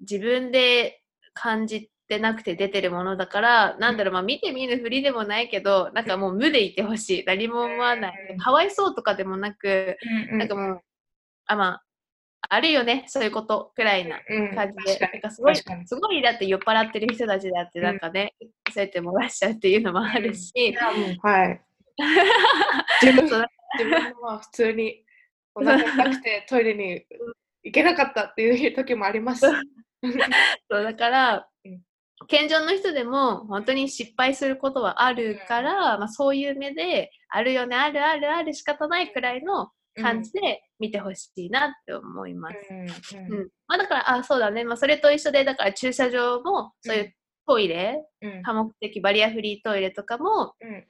[0.00, 1.02] 自分で
[1.34, 7.24] 感じてなくて出てるものだから、なんだろう、まあ見て見ぬふりでもないけど、なんかもう無でいてほしい。
[7.26, 8.38] 何も思わないうん。
[8.38, 9.96] かわいそうとかでもなく、
[10.32, 10.38] うん。
[10.38, 10.80] なんかもう、
[11.46, 11.84] あ、まあ、
[12.50, 15.64] あるよね、そういうことくらいなうん、感じで、確かになんかすごい、す
[15.96, 18.34] ごいだって酔っ払ってる人たちだって、なんかね、
[18.72, 21.60] そうやって漏らしちゃうっていうのもあるし、うはい。
[23.02, 23.24] 自分
[23.78, 25.04] 自分もまあ普通に
[25.54, 27.04] お腹痛くてトイレに
[27.62, 29.46] 行けなかったっていう時もあります。
[30.70, 31.82] そうだからうん、
[32.28, 42.56] 健常の人でも本当に失敗することはあるから、まあ、そういう目であるよねあるあるある仕方ないくらいの感じで見てほしいなって思います。
[42.70, 42.74] う
[43.20, 47.14] んうんまあ、だからあそうだね、まあ、それと一緒でだから駐車場もそういう
[47.46, 48.42] トイレ、うん。
[48.42, 50.84] 多目的バリアフリートイレとかもうん。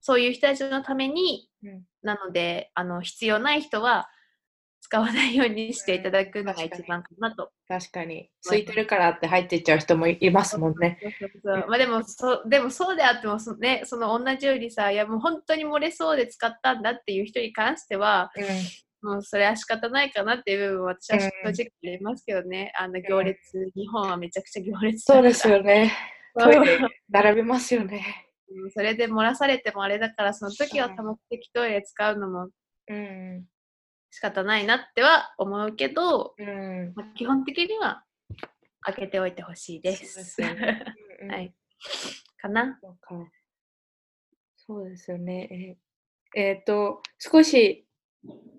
[0.00, 1.82] そういう人たちのためにうん。
[2.02, 4.08] なのであの必要ない人は
[4.86, 7.50] 使わないようにしていただくのが一番かなと。
[7.66, 8.30] 確かに。
[8.44, 10.98] 空いてるからって入っていっちゃう人もいますもんね。
[11.02, 11.68] そうそうそう。
[11.68, 18.30] まあでもそでもそうであってもそ,、ね、その同じようにさいやもう本当に漏れそうで使ったんだっていう人に関しては
[19.02, 23.38] もうそれは仕方ないかなっていう部分は私は正直ありますけどね、あの行列、
[23.74, 25.04] 日本はめちゃくちゃ行列。
[25.04, 25.92] そうですよね。
[26.38, 28.26] トイレ並びますよね。
[28.48, 32.48] うんそれで漏らされてもあれだからその時はうん多目的トイレ使うのも
[32.88, 33.44] うん
[34.16, 38.02] 仕方ないなっては思うけど、うんまあ、基本的には
[38.80, 39.94] 開けておいてほしいで。
[39.94, 40.84] そうですね
[41.20, 41.54] うんはい。
[42.40, 42.80] かな？
[44.56, 45.76] そうですよね。
[46.34, 47.86] ええーと、少し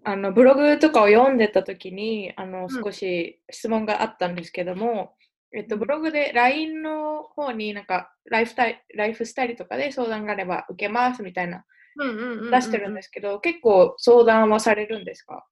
[0.03, 5.15] あのブログとかを読んでたときにあのん少し質問があったんですけども、
[5.51, 11.65] えっと、うんブログで LINE の方になんかライフタイライフスタイルとかで相談があれば受けますみたいなうんうんうんうん、
[11.97, 15.45] 出してるんですけど、結構相談はされるんですか？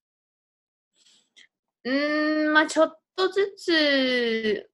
[1.83, 4.69] うーん、まあちょっとずつ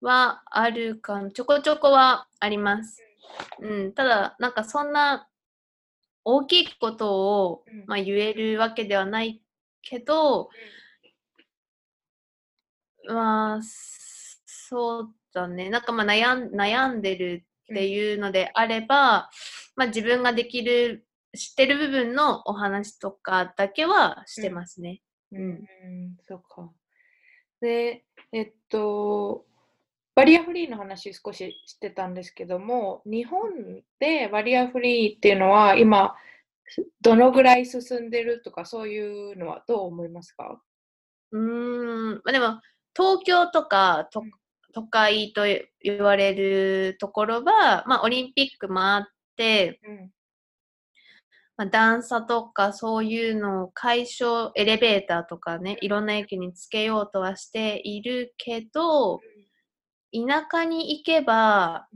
[0.00, 3.02] はあるかな、ちょこちょこはあります。
[3.60, 5.28] うん、ただ、なんかそんな
[6.24, 9.42] 大きいことを、うんまあ、言えるわけではない
[9.82, 10.48] けど、
[13.08, 15.70] まあ、そうだね。
[15.70, 19.30] なんかまあ悩ん悩んでるっていうのであれば、
[19.76, 25.02] まあ自分ができる、知ってる部分のお話とかだけはしてますね。
[25.32, 26.70] うん、うん、そうか。
[27.60, 29.44] で、えっと、
[30.14, 36.14] バリアフリーの話少ししてたんですけども、日本でバリアフリーっていうのは今、
[37.02, 40.62] どのぐらい進んでるとか、そういうのはどう思いますか？
[41.32, 42.60] うーん、まあ、でも
[42.96, 44.08] 東京とか
[44.72, 45.42] 都会と
[45.82, 49.10] 言われるところは、まあ、オリンピックもあって、
[49.84, 50.10] うん。
[51.56, 59.20] まあ、段差とかそういうのを解消、エレベーターとかね、いろんな駅につけようとはしているけど、
[60.12, 61.88] 田舎に行けば、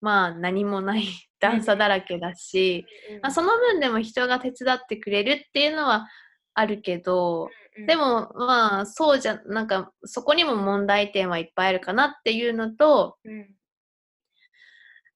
[0.00, 1.04] まあ何もない
[1.40, 2.86] 段差だらけだし、
[3.22, 6.08] まあ、その分でも人が手伝ってくれるっていうのは
[6.54, 7.50] あるけど、
[7.86, 13.57] でもまあそうじゃ、なんかそこにも問題点はいっぱいあるかなっていうのと、うん、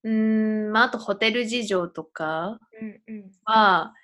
[0.05, 3.95] うーん、まああとホテル事情とかうん、うん、は、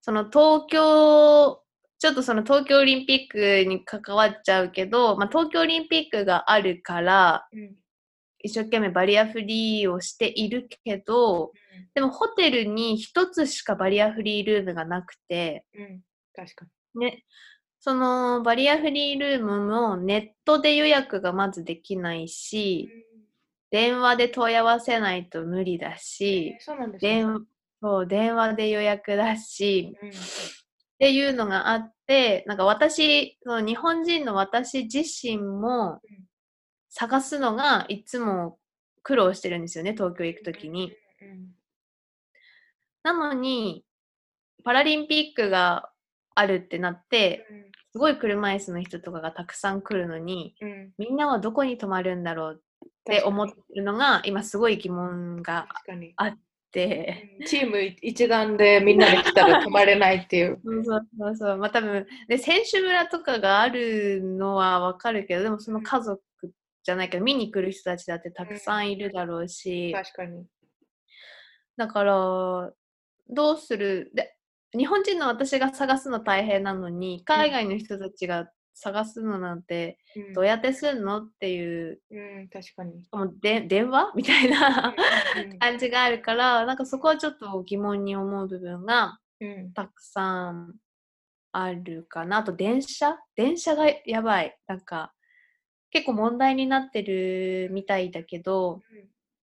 [0.00, 1.62] その東京、
[1.98, 7.74] ちょっとその東京オリンピックに関わっちゃうけど、まあ東京オリンピックがあるから、うん、
[8.40, 11.52] 一生懸命バリアフリーをしているけど、
[11.94, 16.00] でもホテルに一つしかバリアフリールームがなくて、うん、
[16.34, 17.24] 確かね、
[17.80, 22.88] そのバリアフリールームもネットで予約がまずできないし、
[23.70, 25.98] 電話で問い合わせないと無理だに。
[25.98, 27.10] し、そうなんですね。
[27.22, 27.46] 電
[27.80, 30.12] そう電話で予約だし、うんっ
[31.00, 36.28] ていうのがあって、なんか私、その日本人の私自身もうん
[36.90, 38.58] 探すのがいつも
[39.02, 40.92] 苦労してるんですよね、東京行くときに。
[41.22, 41.54] うん
[43.04, 43.84] なのに、
[44.64, 45.90] パラリンピックが
[46.34, 47.46] あるってなって、
[47.92, 50.92] すごい車椅子の人とかがたくさん来るのに、うん。
[50.98, 52.62] みんなはどこに泊まるんだろう
[53.10, 55.66] って思ってるのが、今すごい疑問が
[56.16, 56.38] あっ。
[56.70, 57.38] て。
[57.46, 60.60] チーム一丸でみんなで来たら泊まれないっていう。
[60.62, 61.56] そ うそうそうそう。
[61.56, 66.22] まあ多分、で、選手村とかがあるのはわかるけど、でもその家族
[66.82, 70.46] じゃないけど、見に来る人たちだってたくさんいるだろうし、確かに。
[71.76, 72.72] だから、
[73.30, 74.10] どうする？
[74.14, 74.34] で、
[74.76, 78.50] 日本人の私が探すの大変なのに、海外の人たちが
[78.80, 83.04] 探すのなんて、うんどうやってするのっていう、うん、確かに。
[83.12, 84.12] もうで電話？
[84.14, 84.94] みたいな
[85.36, 89.72] うん感じがあるから、なんかそこはちょっと疑問に思う部分がうん。
[89.72, 90.74] たくさん
[91.52, 92.38] あるかな。
[92.38, 93.16] あと電車？
[93.36, 94.56] 電車がやばい。
[94.66, 95.12] なんか
[95.90, 98.80] 結構問題になってるみたいだけど、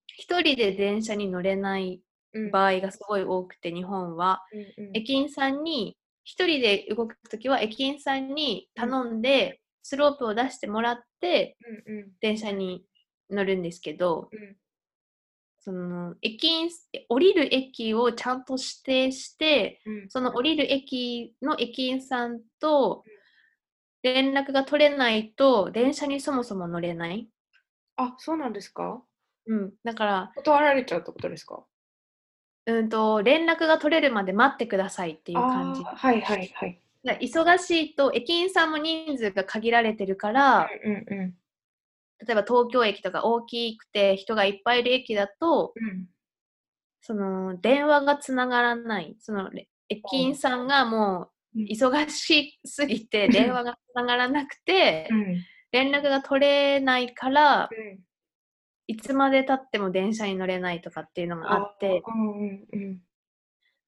[0.06, 2.00] 一人で電車に乗れない
[2.32, 2.50] うん。
[2.50, 4.42] 場合がすごい多くて、日本は。
[4.52, 11.56] うんうん駅員さんに、一人で動くときは駅員さんに頼んで、スロープを出してもらって、
[11.86, 12.08] うんうん。
[12.20, 12.84] 電車に
[13.30, 14.56] 乗るんですけど、うん。
[15.60, 16.68] その駅員、
[17.08, 20.10] 降りる駅をちゃんと指定して、うん。
[20.10, 23.04] その降りる駅の駅員さんと
[24.02, 27.28] 連絡が取れないと、電車にそもそも乗れない。
[27.96, 29.00] あ、そうなんですか？
[29.46, 29.72] うん。
[29.84, 31.64] だから、断られちゃうってことですか？
[32.66, 35.82] うんと、連絡が取れるまで待ってくださいっていう感じ。
[35.82, 36.80] はいはいはい。
[37.04, 41.34] 忙しいと、駅員さんも人数が限られてるから、うんうん
[42.18, 46.06] 例えば東京駅とか大きくて人がいっぱいいる駅だと、うん。
[47.02, 49.16] その電話がつながらない。
[49.20, 57.98] そのれ駅員さんがもううん忙しすぎて 電話がつながらなくて、うん連絡が取れないから、うん
[58.88, 63.00] いつまで経っても電車に乗れないとかっていうのがあって、うんうんうん。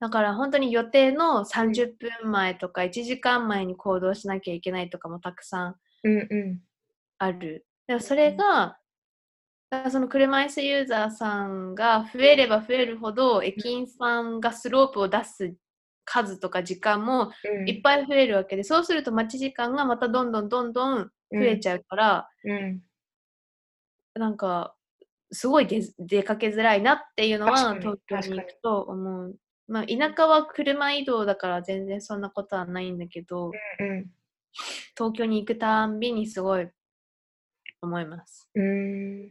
[0.00, 6.60] だから本当に予定の30分前とか1時間前に行動しなきゃいけないとかもたくさんうんうん。
[7.18, 7.66] ある。
[7.86, 8.78] でもそれが、
[9.90, 15.54] その車椅子ユーザーさんが増えれば増えるほど、駅員さんがスロープを出す
[16.04, 17.68] 数とか時間もうん。
[17.68, 22.82] いっぱい増えるわけで、そうすると待ち時間がまたどんどんどんどん増えちゃうから、うん。
[24.14, 24.74] なんか、
[25.30, 29.36] すごい出出かけづらいなっていうのは東京に行くと思う。
[29.68, 34.10] まあ、田舎は車移動だから全然そんなことはないんだけど、うん
[34.96, 36.68] 東京に行くたんびにすごい
[37.82, 38.48] 思います。
[38.54, 39.28] うん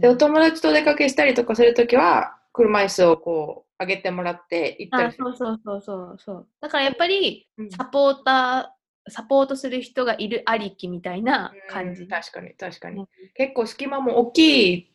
[0.00, 6.48] でお友達とお出かけしたりとかするときは車椅子をこう上げてもらって行ったありそうそうそうそうそう。
[6.60, 12.02] だからやっぱりうんサポーター、サポートする人がいるありきみたいな感じ。
[12.02, 14.92] うん確かに確かに、うん結構隙間も大きい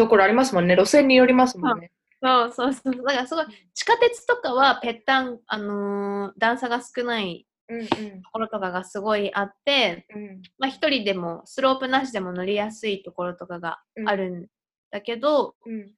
[0.00, 0.76] ところありますもんね。
[0.76, 1.90] 路線によりますもんね、
[2.22, 2.96] そうそうそう。
[2.96, 7.86] だからすごい、地下鉄とかはぺったん、あのー段差が少ないうんうん。
[8.22, 10.42] ところとかがすごいあって、うん。
[10.58, 14.46] まあ一人でもスロープなしでも乗りやすいところとかがあるん
[14.90, 15.92] だけど、うん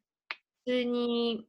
[0.65, 1.47] 普通に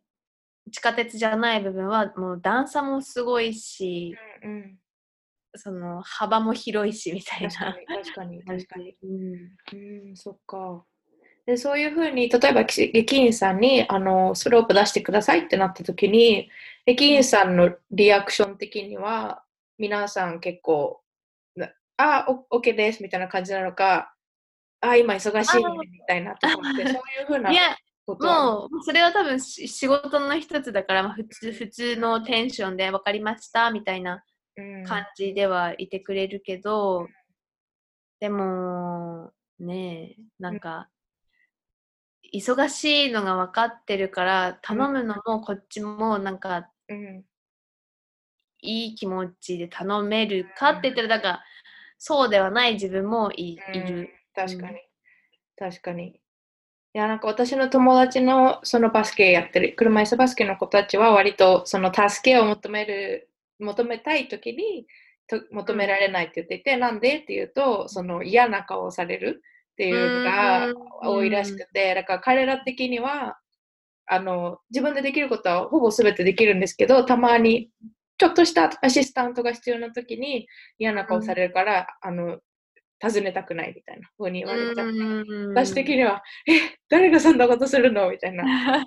[0.72, 4.78] 地下鉄じゃない部分はもう段差もすごいし、うんうん。
[5.56, 8.96] その幅も広いしみたい確かなに確かに確かに。
[9.04, 10.10] うん。
[10.10, 10.84] うんそっか
[11.46, 16.50] でそういうふうに例えばき駅員さんにあのスロープ出してくださいってなった時に
[16.86, 19.44] 駅員さんのリアクション的には
[19.78, 21.02] 皆さん結構
[21.56, 24.14] なあお OK ですみたいな感じなのか
[24.80, 27.52] あ今忙しいみたいなところって そういうふうな
[28.06, 34.26] もう、それは多分し仕事の一つだから、まあ、普通普通のテンションで分かりましたみたいな
[34.58, 34.84] うん。
[34.86, 37.08] 感じではいてくれるけど、
[38.20, 40.90] でも、ねえ、なんか、
[42.34, 47.26] 忙しいのが分かってるから、頼むのもこっちもなんか、うん。
[48.62, 51.22] いい気持ちで頼めるかって言ったら、なん。
[51.22, 51.44] か、
[51.98, 54.10] そうではない自分もい,、いる。
[54.36, 54.80] 確かに、
[55.58, 56.08] 確かに。
[56.96, 63.30] いや、なんか私の友達のそのバスケやってる、車椅子バスケの子たちは割とその助けを求める、
[63.60, 64.88] 求めたいときに
[65.28, 69.42] と求められないって言っていて、なんでって言うと、その嫌な顔をされる
[69.74, 73.38] っていうのがうん多いらしくて、だから彼ら的には、
[74.06, 77.70] あの、自分でできることはほぼ全てできるんですけど、たまに
[78.18, 80.48] ちょっとしたアシスタントが必要な時に
[80.78, 82.40] 嫌な顔されるから、あの、
[83.02, 88.44] 尋ねたくないみたいな風に言われちゃって、うん私的には、え、誰がそんなことするのみたいな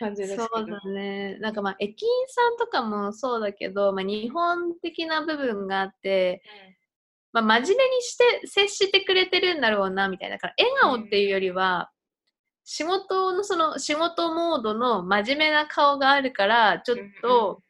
[0.00, 0.32] 感じです。
[0.32, 0.48] けど。
[0.52, 1.36] そうだね。
[1.38, 6.42] なんかまあ駅員さんとかもそうだけど、まあ、日本的な部分があって、
[7.42, 10.36] まあ、真面目にして接してくれてるんだろうなみたいな。
[10.36, 11.90] だから笑顔っていうよりは、
[12.64, 17.60] 仕事のその仕事モードの真面目な顔があるから、ちょっと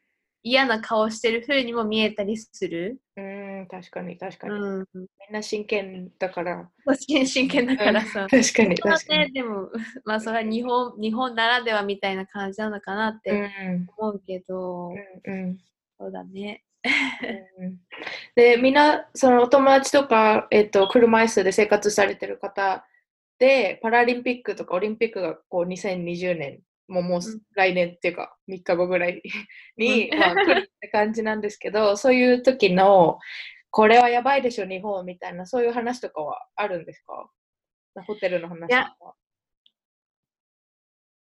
[0.44, 3.00] 嫌な顔してる風にも見えたりする。
[3.16, 4.54] うん、ん、確かに確かに。
[4.54, 4.86] うん。
[4.94, 6.70] みんな真剣だから。
[7.08, 8.28] 真真剣だからさ。
[8.30, 9.18] 確かに確かに。
[9.18, 9.68] ね、でも、
[10.04, 13.50] まあそれは日本、日本ならではみたいな感じなのかなっうんて
[13.96, 14.90] 思うけど、
[15.26, 15.58] うんうん
[15.98, 16.62] そうだね。
[17.58, 17.80] うん。
[18.34, 22.86] でみんなそのお友達とか、えっと車椅子で生活されてる方
[23.38, 27.40] でパラリンピックとかオリンピックがこう2020年もうもううん。
[27.54, 29.22] 来年っていうか3日後ぐらい
[29.76, 30.18] に、うん。
[30.18, 33.18] まあ、 来るって感じなんですけどそういう時の
[33.70, 37.30] これはやばいでしょ日本みたいなそういう話とかはあるんですか？
[38.06, 38.74] ホテルの話と
[39.04, 39.14] か。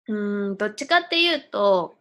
[0.08, 1.99] うん、どっちかっていうと、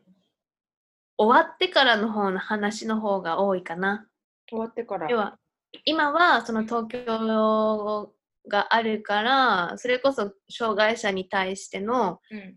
[1.18, 4.06] 終わってからの方の話の方が多いかな。
[4.48, 5.10] 終わってから。
[5.10, 5.36] 要は、
[5.84, 8.12] 今はその東京
[8.46, 12.56] があるから、それこそ障害者に対しての、うん。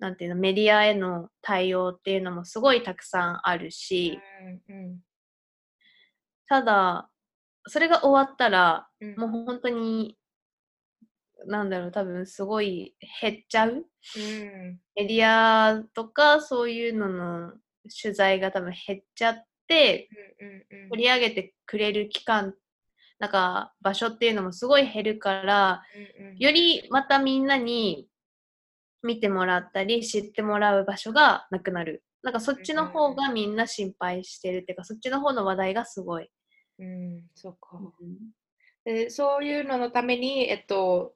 [0.00, 4.18] なんていうの、メディアへの対応っていうのもすごいたくさんあるし、
[4.68, 5.00] うんうん。
[6.48, 7.08] ただ、
[7.68, 9.14] それが終わったら、うん。
[9.14, 10.18] もう本当に、
[11.46, 13.70] なんだろう、多分すごい減っちゃう。
[13.72, 17.52] うんメディアとかそういうのの
[18.02, 20.08] 取材が多分減っちゃって、
[20.40, 22.54] うんうん取り上げてくれる期間、
[23.18, 25.82] なんか場所っていうのもすごい減るから、
[26.18, 28.08] うんうんよりまたみんなに
[29.02, 32.04] 見てもらったり知ってもらう場所がなくなる。
[32.22, 36.30] なんかそっちの方がみんな心配してるっていうか、そっちの方の話題がすごい。
[36.78, 37.78] うん、そうか。
[38.00, 38.16] うん
[38.84, 41.14] でそういうののために、えっと、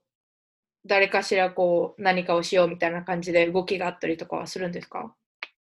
[0.87, 5.15] 誰かしらこう何かをしようみたいな感じで動きがあったりとかはするんですか？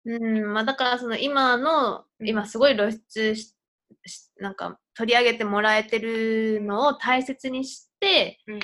[0.05, 2.27] うん、まあだからその今の、うん。
[2.27, 3.53] 今すごい露出し、
[4.05, 8.59] しなんか取り上げてもらえてるのを大切にして、うん。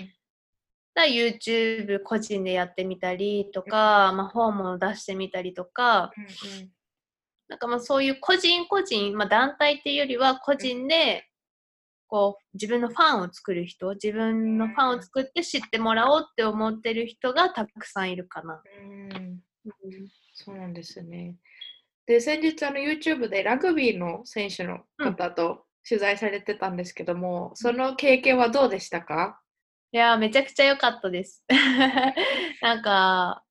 [0.96, 6.12] だ YouTube 個人でやってみたりとか、まあ本も出してみたりとか、
[7.50, 11.26] なんかまあそういう個人個人、まあ団体っていうよりは個人で、
[12.14, 18.61] こう自分のファンを作る人、自分のファンを作って知ってもらおうって思ってる人がたくさんいるかな。
[18.84, 19.39] うんうん
[20.36, 21.38] そうなんですね。
[22.05, 29.39] で、先日あの YouTube でラグビーの選手の方と取材されてたんですけども、その経験はどうでしたか？
[29.91, 31.43] いやー、めちゃくちゃ良かったです。
[32.61, 33.43] なんか、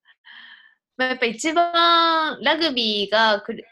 [0.95, 3.65] まあ、やっぱ一番ラグビーがくる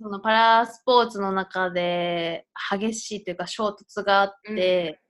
[0.00, 5.00] そのパラスポーツの中で激しいというか衝突があって、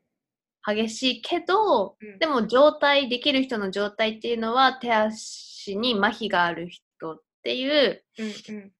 [0.67, 2.19] 激しいけど、うん。
[2.19, 8.73] でも状態、できる人の状態っていうのは手足に麻痺がある人っていううんうん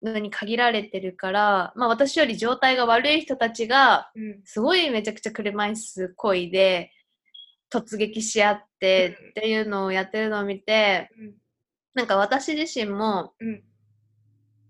[0.00, 4.40] のに限られてるから、まあ私より状態が悪い人たちがうん。
[4.44, 6.92] すごいめちゃくちゃ車椅子こいで
[7.72, 11.10] 突撃し合ってうんっていうのをやってるのを見て、
[11.94, 13.62] なんか私自身も、うん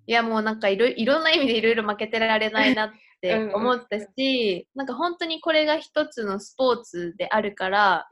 [0.08, 2.90] いやもうなんかいろいろんな意味でいろいろ負けてられないなっ
[3.20, 8.08] てうんうん思ったし、なんか本当にこれが一つのスポーツであるから、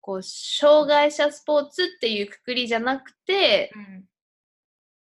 [0.00, 3.72] こう、障害者スポーツっていうくくりじゃなくて、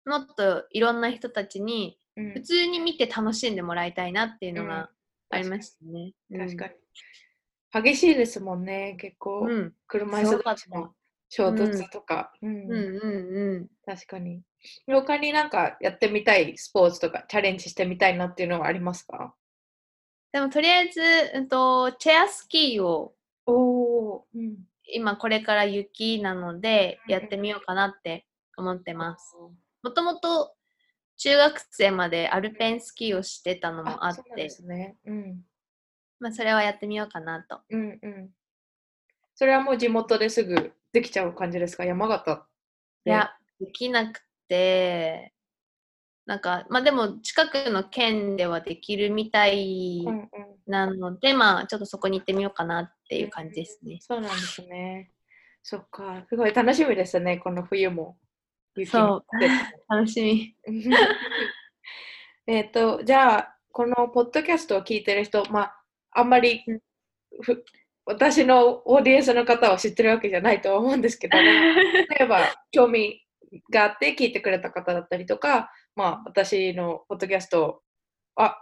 [0.06, 4.90] もっといろんな人たちにうん普通に見て楽しんでもらいたいなっていうのうんが
[5.30, 6.14] ありましたね。
[6.32, 6.74] 確かに。
[7.84, 9.42] 激しいですもんね、結構。
[9.42, 9.50] うん。
[9.50, 9.74] うん。
[9.88, 10.94] 車椅子同士の
[11.36, 12.32] 衝突とか。
[12.42, 13.68] うんうんうんうん。
[13.86, 14.42] 確かに。
[14.88, 19.36] 他になんかやってみたいスポーツとかチャレンジしてみたいなっていうのはありますか？
[20.32, 21.02] でもとりあえず、
[21.36, 23.14] うんと、チェアスキーを
[23.46, 24.56] おお、うん、
[24.94, 28.26] 今これから雪なのでうんやってみようかなって
[28.58, 29.36] 思ってます。
[29.84, 30.56] もともと
[31.18, 34.50] 中学生までアルペンスキーをしてたのもあって。
[35.06, 35.42] うん。
[36.20, 37.60] まあそれはやってみようかなと。
[37.70, 38.30] うんうん。
[39.36, 41.86] それはもう地元ですぐできちゃう感じですか？
[41.86, 42.48] 山形
[43.06, 45.34] いや、できなくて、
[46.26, 50.28] なんか、まあでも近くの県ではできるみたいうんうん。
[50.66, 54.00] なので、まあちょっとそこに行ってみようかなっていう感じですね。
[54.02, 55.12] そうなんですね。
[55.62, 56.26] そっか。
[56.30, 58.18] すごい楽しみですね、この冬も。
[58.76, 59.26] 雪そう
[59.94, 60.56] 楽しみ。
[62.48, 66.80] えっと、じゃあ、このポッドキャストを聞いてる人、まあ、あんまりうん
[67.42, 67.66] ふ
[68.06, 73.26] 私のオーディエンスの方は知ってるわけじゃないとは思うんですけども、 例えば興味
[73.72, 77.82] があって聞いてくれた方だったりとか、まあ、私のポッドキャスト
[78.36, 78.62] あ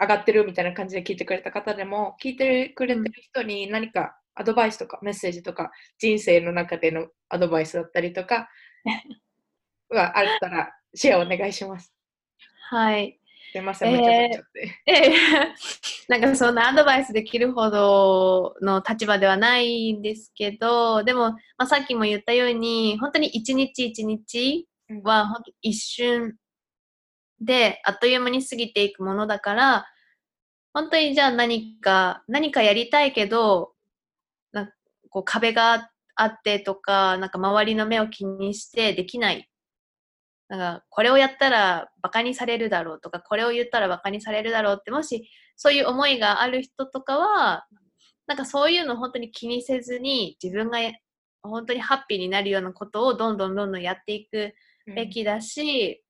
[0.00, 8.48] 上がってるみたいな感じで聞いてくれた方でも聞いてくれてる人に何かアドバイスとかメッセージとか人生の中でのアドバイスだったりとか
[9.90, 11.94] はあったらシェアお願いします。
[12.70, 13.21] はい。
[13.52, 14.82] すいません、めっちゃなっちゃって。
[14.86, 15.14] ええ
[16.08, 24.66] なんかそんなアドバイスできるほどの立場ではないんですけど、でも、まあ、さっきも言ったように、本当に一日一日
[25.02, 26.34] は本当一瞬
[27.42, 29.86] で、あっという間に過ぎていくものだから、
[30.72, 33.74] 本当にじゃあ何か、何かやりたいけど、
[34.52, 34.72] なんか
[35.10, 39.46] こう壁があってとか、なんか周りの目を気にしてできない。
[40.52, 45.26] なんかこれをやったらバカにされるだろうとか、これを言ったらバカにされるだろうって、もし
[45.56, 47.64] そういう思いがある人とかは、
[48.26, 50.78] なんかそういうの本当に気にせずに自分が
[51.42, 54.52] 本当にハッピーになるようなことをどんどんどんどんやっていく
[54.94, 56.04] べきだし、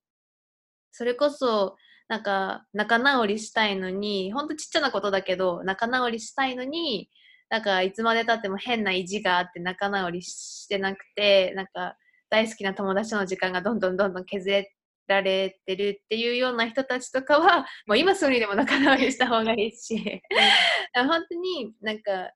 [0.91, 1.77] それこそ
[2.09, 7.09] なんか仲直りしたいのに、ほんとちっちゃなことだけど、仲直りしたいのに、
[7.49, 11.97] なんかいつまでたっても変な意地があって仲直りしてなくて、なんか
[12.33, 14.65] 大好きな友達との時間がどんどんどんどん削
[15.07, 20.23] られてるっていうような人たちとかは、もう今すぐにでも仲直りした方がいいし、
[20.97, 22.33] 本当になんか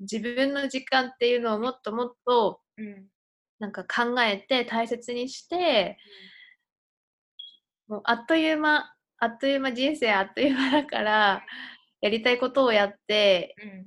[0.00, 3.06] 自分の時間っていうのをもっともっとうん。
[3.58, 5.96] なんか考えて大切にして、
[7.88, 11.46] もうあっという間、あっという間人生あっという間だから、
[12.00, 13.86] やりたいことをやって、うん。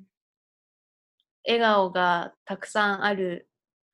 [1.45, 3.48] 笑顔がたくさんある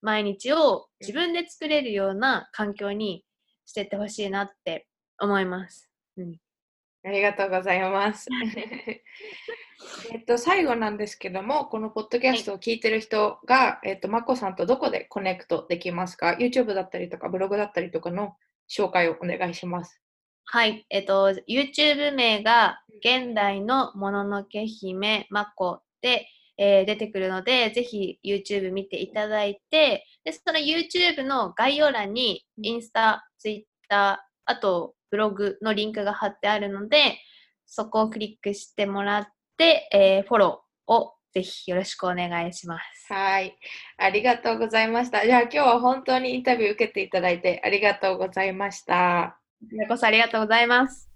[0.05, 3.25] 毎日を自分で作れるような環境に
[3.65, 4.87] してってほしいなって
[5.19, 5.89] 思います。
[6.17, 6.35] うん、
[7.03, 8.27] ありがとうございます。
[10.13, 18.35] えっと、最後なんですけども、このポッドキャストを聞いてる人が、えっと、まこさんとどこでコネクトできますか ?YouTube だったりとか、ブログだったりとかの
[18.69, 19.99] 紹介をお願いします。
[20.45, 26.27] はい、えっと、YouTube 名が現代のもののけ姫まこで、
[26.57, 37.19] えー出てくるので、ぜひ YouTube 見ていただいて、で、その YouTube の概要欄にインスタ、Twitter、あとブログのリンクが貼ってあるので、
[37.65, 39.27] そこをクリックしてもらっ
[39.57, 43.13] て、えーフォローをぜひよろしくお願いします。
[43.13, 43.57] はい。
[43.97, 45.25] ありがとうございました。
[45.25, 49.37] じゃあ今日は本当にインタビュー受けていただいてありがとうございました。
[49.59, 51.09] こちらこそありがとうございます。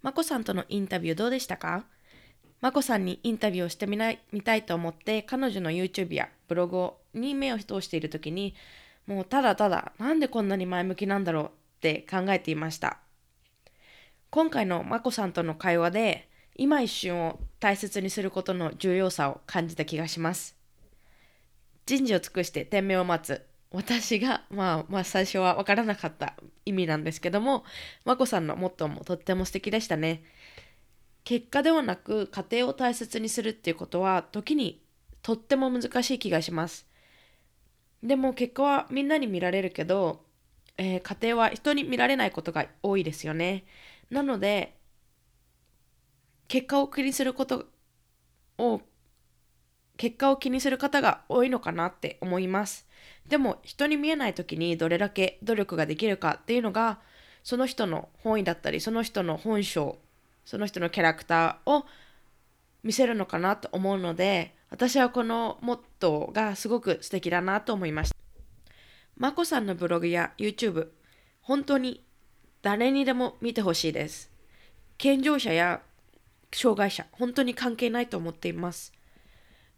[0.00, 1.84] まこさんとのインタビューどうでしたか？
[2.60, 8.54] まこさんにインタビューをしてみないみたいと思って彼女の YouTube やブログに目を通している時に
[9.06, 11.48] もうただただなんでこんなに前向きなんだろうっ
[11.80, 12.98] て考えていました。
[14.30, 20.56] 今回のまこさんとの会話で今一瞬を大切にすることの重要さを感じた気がします。
[21.86, 23.44] 人事を尽くして天命を待つ。
[23.72, 26.34] 私が、まあ、まあ最初は分からなかった
[26.66, 27.64] 意味なんですけども
[28.04, 30.22] まこさんのモットーもとっても素敵でしたね。
[31.24, 34.82] 結果ではなく家庭を大切にするっていうことは時に
[35.22, 36.86] とっても難しい気がします。
[38.02, 40.24] でも結果はみんなに見られるけど、
[40.76, 43.64] えー家庭は人に見られないことが多いですよね。
[44.10, 44.76] なので
[46.48, 47.66] 結果を気にすること
[48.58, 48.80] を
[49.96, 52.86] 結果を気にする方が多いのかなって思います。
[53.28, 57.00] でも人に見えない時にどれだけ努力ができるかっていうのが
[57.44, 59.98] その人の本意だったりその人の本性
[60.50, 61.86] その人のキャラクターを
[62.82, 68.16] 見せるのかなと思うので私はこのモットーがすごく素敵だなと思いました。
[69.16, 70.88] まこさんのブログや YouTube
[71.40, 72.04] 本当に
[72.62, 74.28] 誰にでも見てほしいです。
[74.98, 75.82] 健常者や
[76.52, 78.92] 障害者本当に関係ないと思っています。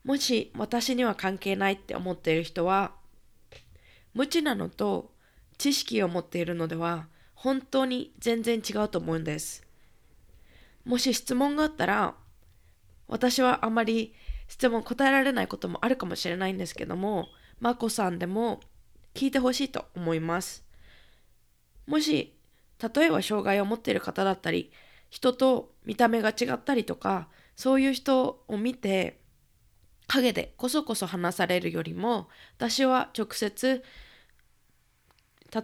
[0.05, 2.93] もし私には関係ないって思っている人は
[4.14, 5.12] 無知なのと
[5.59, 9.70] 知識を持っているのでは本当に全然違うと思うんです。
[10.85, 12.14] もし質問があったら
[13.09, 14.14] 私はあまり
[14.49, 17.28] 質問答えられないこともあるかもしれないんですけども
[17.61, 18.61] まこさんでも
[19.14, 20.64] 聞いてほしいと思います。
[21.87, 22.35] もし
[22.95, 24.72] 例えば障害を持っている方だったり
[25.11, 29.20] 人と見た目が違ったりとかそういう人を見て
[30.09, 33.85] 陰でこそこそ話されるよりも私は直接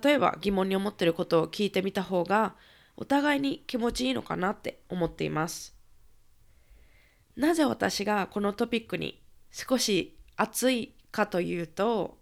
[0.02, 2.54] 例えば疑問に思っていることを聞いてみた方が
[3.00, 5.72] お互いに気持ちいいのかなって思っています。
[7.36, 9.22] なぜ私がこのトピックに
[9.52, 12.18] 少し熱いかというと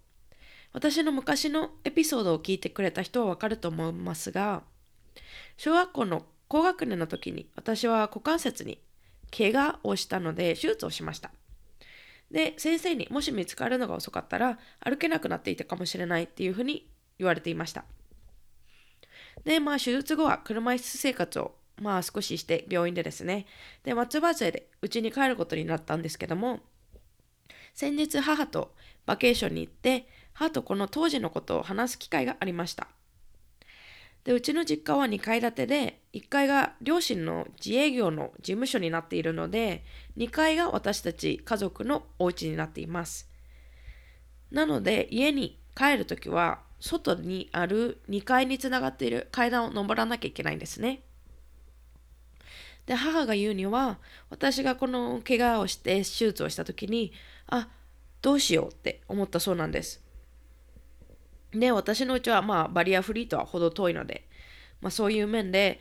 [0.75, 4.63] 私の昔のエピソードを聞いてくれた人はわかると思いますが
[5.57, 8.79] 小学校の高学年の時に私は股関節に
[9.35, 11.31] 怪我をしたので手術をしました。
[12.31, 17.87] で先生にもし見つかるのが遅かったら歩けなくなっていたかもしれないっていうふうに言われていました。
[19.45, 23.47] でまあ手術後は車椅子生活をまあ少しして病院でですね。
[23.85, 26.61] で松葉杖で家に帰ることになったんですけども
[27.75, 28.75] 先日母と
[29.05, 32.89] バケーションに行って母とこの当時のことを話す機会がありました。
[34.25, 39.85] でうちの実家は2階建てで1階が両親の自営業の事務所になっているので
[40.17, 43.31] 2階が私たち家族のお家になっています。
[44.51, 51.03] なので家に帰るときは外にある2階につながっている階段を登らなきゃいけないんですね。
[52.87, 53.99] で母が言うには
[54.31, 57.13] 私がこの怪我をして手術をした時に
[57.49, 57.69] あ
[58.23, 60.03] どうしようって思ったそうなんです。
[61.53, 64.29] で私のうちはまあバリアフリーとは程遠いので、
[64.81, 65.81] まあ、そういう面で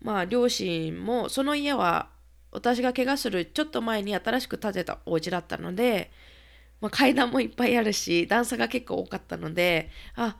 [0.00, 2.10] まあ両親もその家は
[2.52, 6.10] 私が怪我するちょっと前に新しく建てたお家だったので、
[6.80, 10.36] まあ、階段もいっぱいあるし段差が結構多かったのであ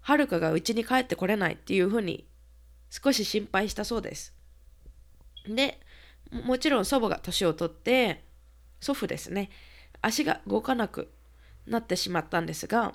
[0.00, 2.26] はるかがうちに帰ってこれないっていうふうに
[2.90, 4.34] 少し心配したそうです。
[5.46, 5.80] で
[6.30, 8.22] もちろん祖母が年を取って
[8.80, 9.50] 祖父ですね
[10.00, 11.10] 足が動かなく
[11.66, 12.94] なってしまったんですが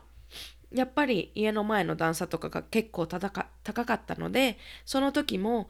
[0.72, 5.70] やっぱり家の前の段差とかが結構高かったのでその時も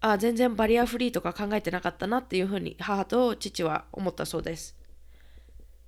[0.00, 4.76] あ全然バリアフリーとか考えてなかったなっていうふうに母と父は思ったそうです。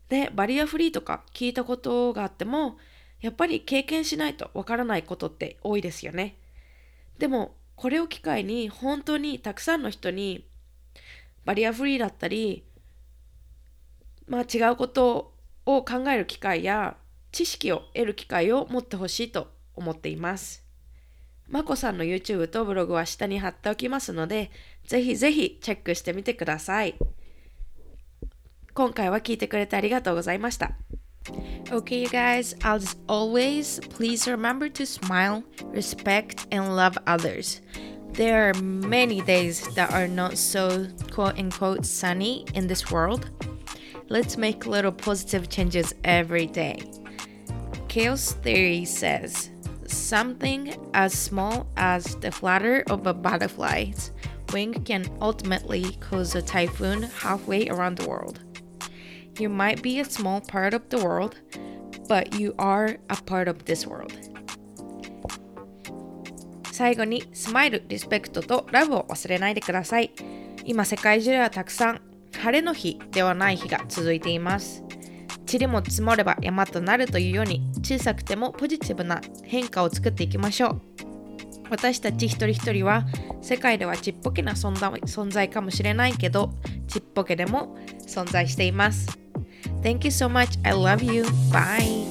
[0.08, 2.76] でバリアフリーとか聞いたことがあっても
[3.20, 6.36] やっぱり経験しないとわからないことって多いですよね。
[7.18, 10.46] でもこれを機会に本当にたくさんの人に
[11.44, 12.64] バリアフリーだったり
[14.26, 15.32] まあ違うこと
[15.66, 16.96] を考える機会や
[17.32, 20.64] 知識を得る機会を持ってほしいと思っています。
[21.48, 24.50] まこさんの YouTube とブログは下に貼っておきますので、
[24.86, 26.94] ぜひぜひチェックしてみてください。
[28.73, 30.73] 今回は聞いてくれてありがとうございました。
[31.71, 37.61] Okay, you guys, as always, please remember to smile, respect, and love others.
[38.13, 43.29] There are many days that are not so quote unquote sunny in this world.
[44.09, 46.81] Let's make little positive changes every day.
[47.87, 49.51] Chaos theory says
[49.85, 54.11] something as small as the flutter of a butterfly's
[54.51, 58.39] wing can ultimately cause a typhoon halfway around the world.
[59.38, 61.34] You might be a small part of the world,
[62.08, 64.12] but you are a part of this world.
[66.72, 70.12] 最後にスマイル、リスペクトとラブを忘れないでください。
[70.64, 72.00] 今世界中ではたくさん
[72.32, 74.84] 晴れの日ではない日が続いています。
[75.46, 80.80] 塵も積もれば山となるというように小さくてもポジティブな変化を作っていきましょう
[81.70, 83.04] 私たち一人一人は
[83.42, 86.52] 世界ではちっぽけな存在かもしれないけど
[86.88, 87.76] ちっぽけでも
[88.06, 89.23] 存在しています
[89.82, 90.56] Thank you so much.
[90.64, 91.24] I love you.
[91.52, 92.06] Bye.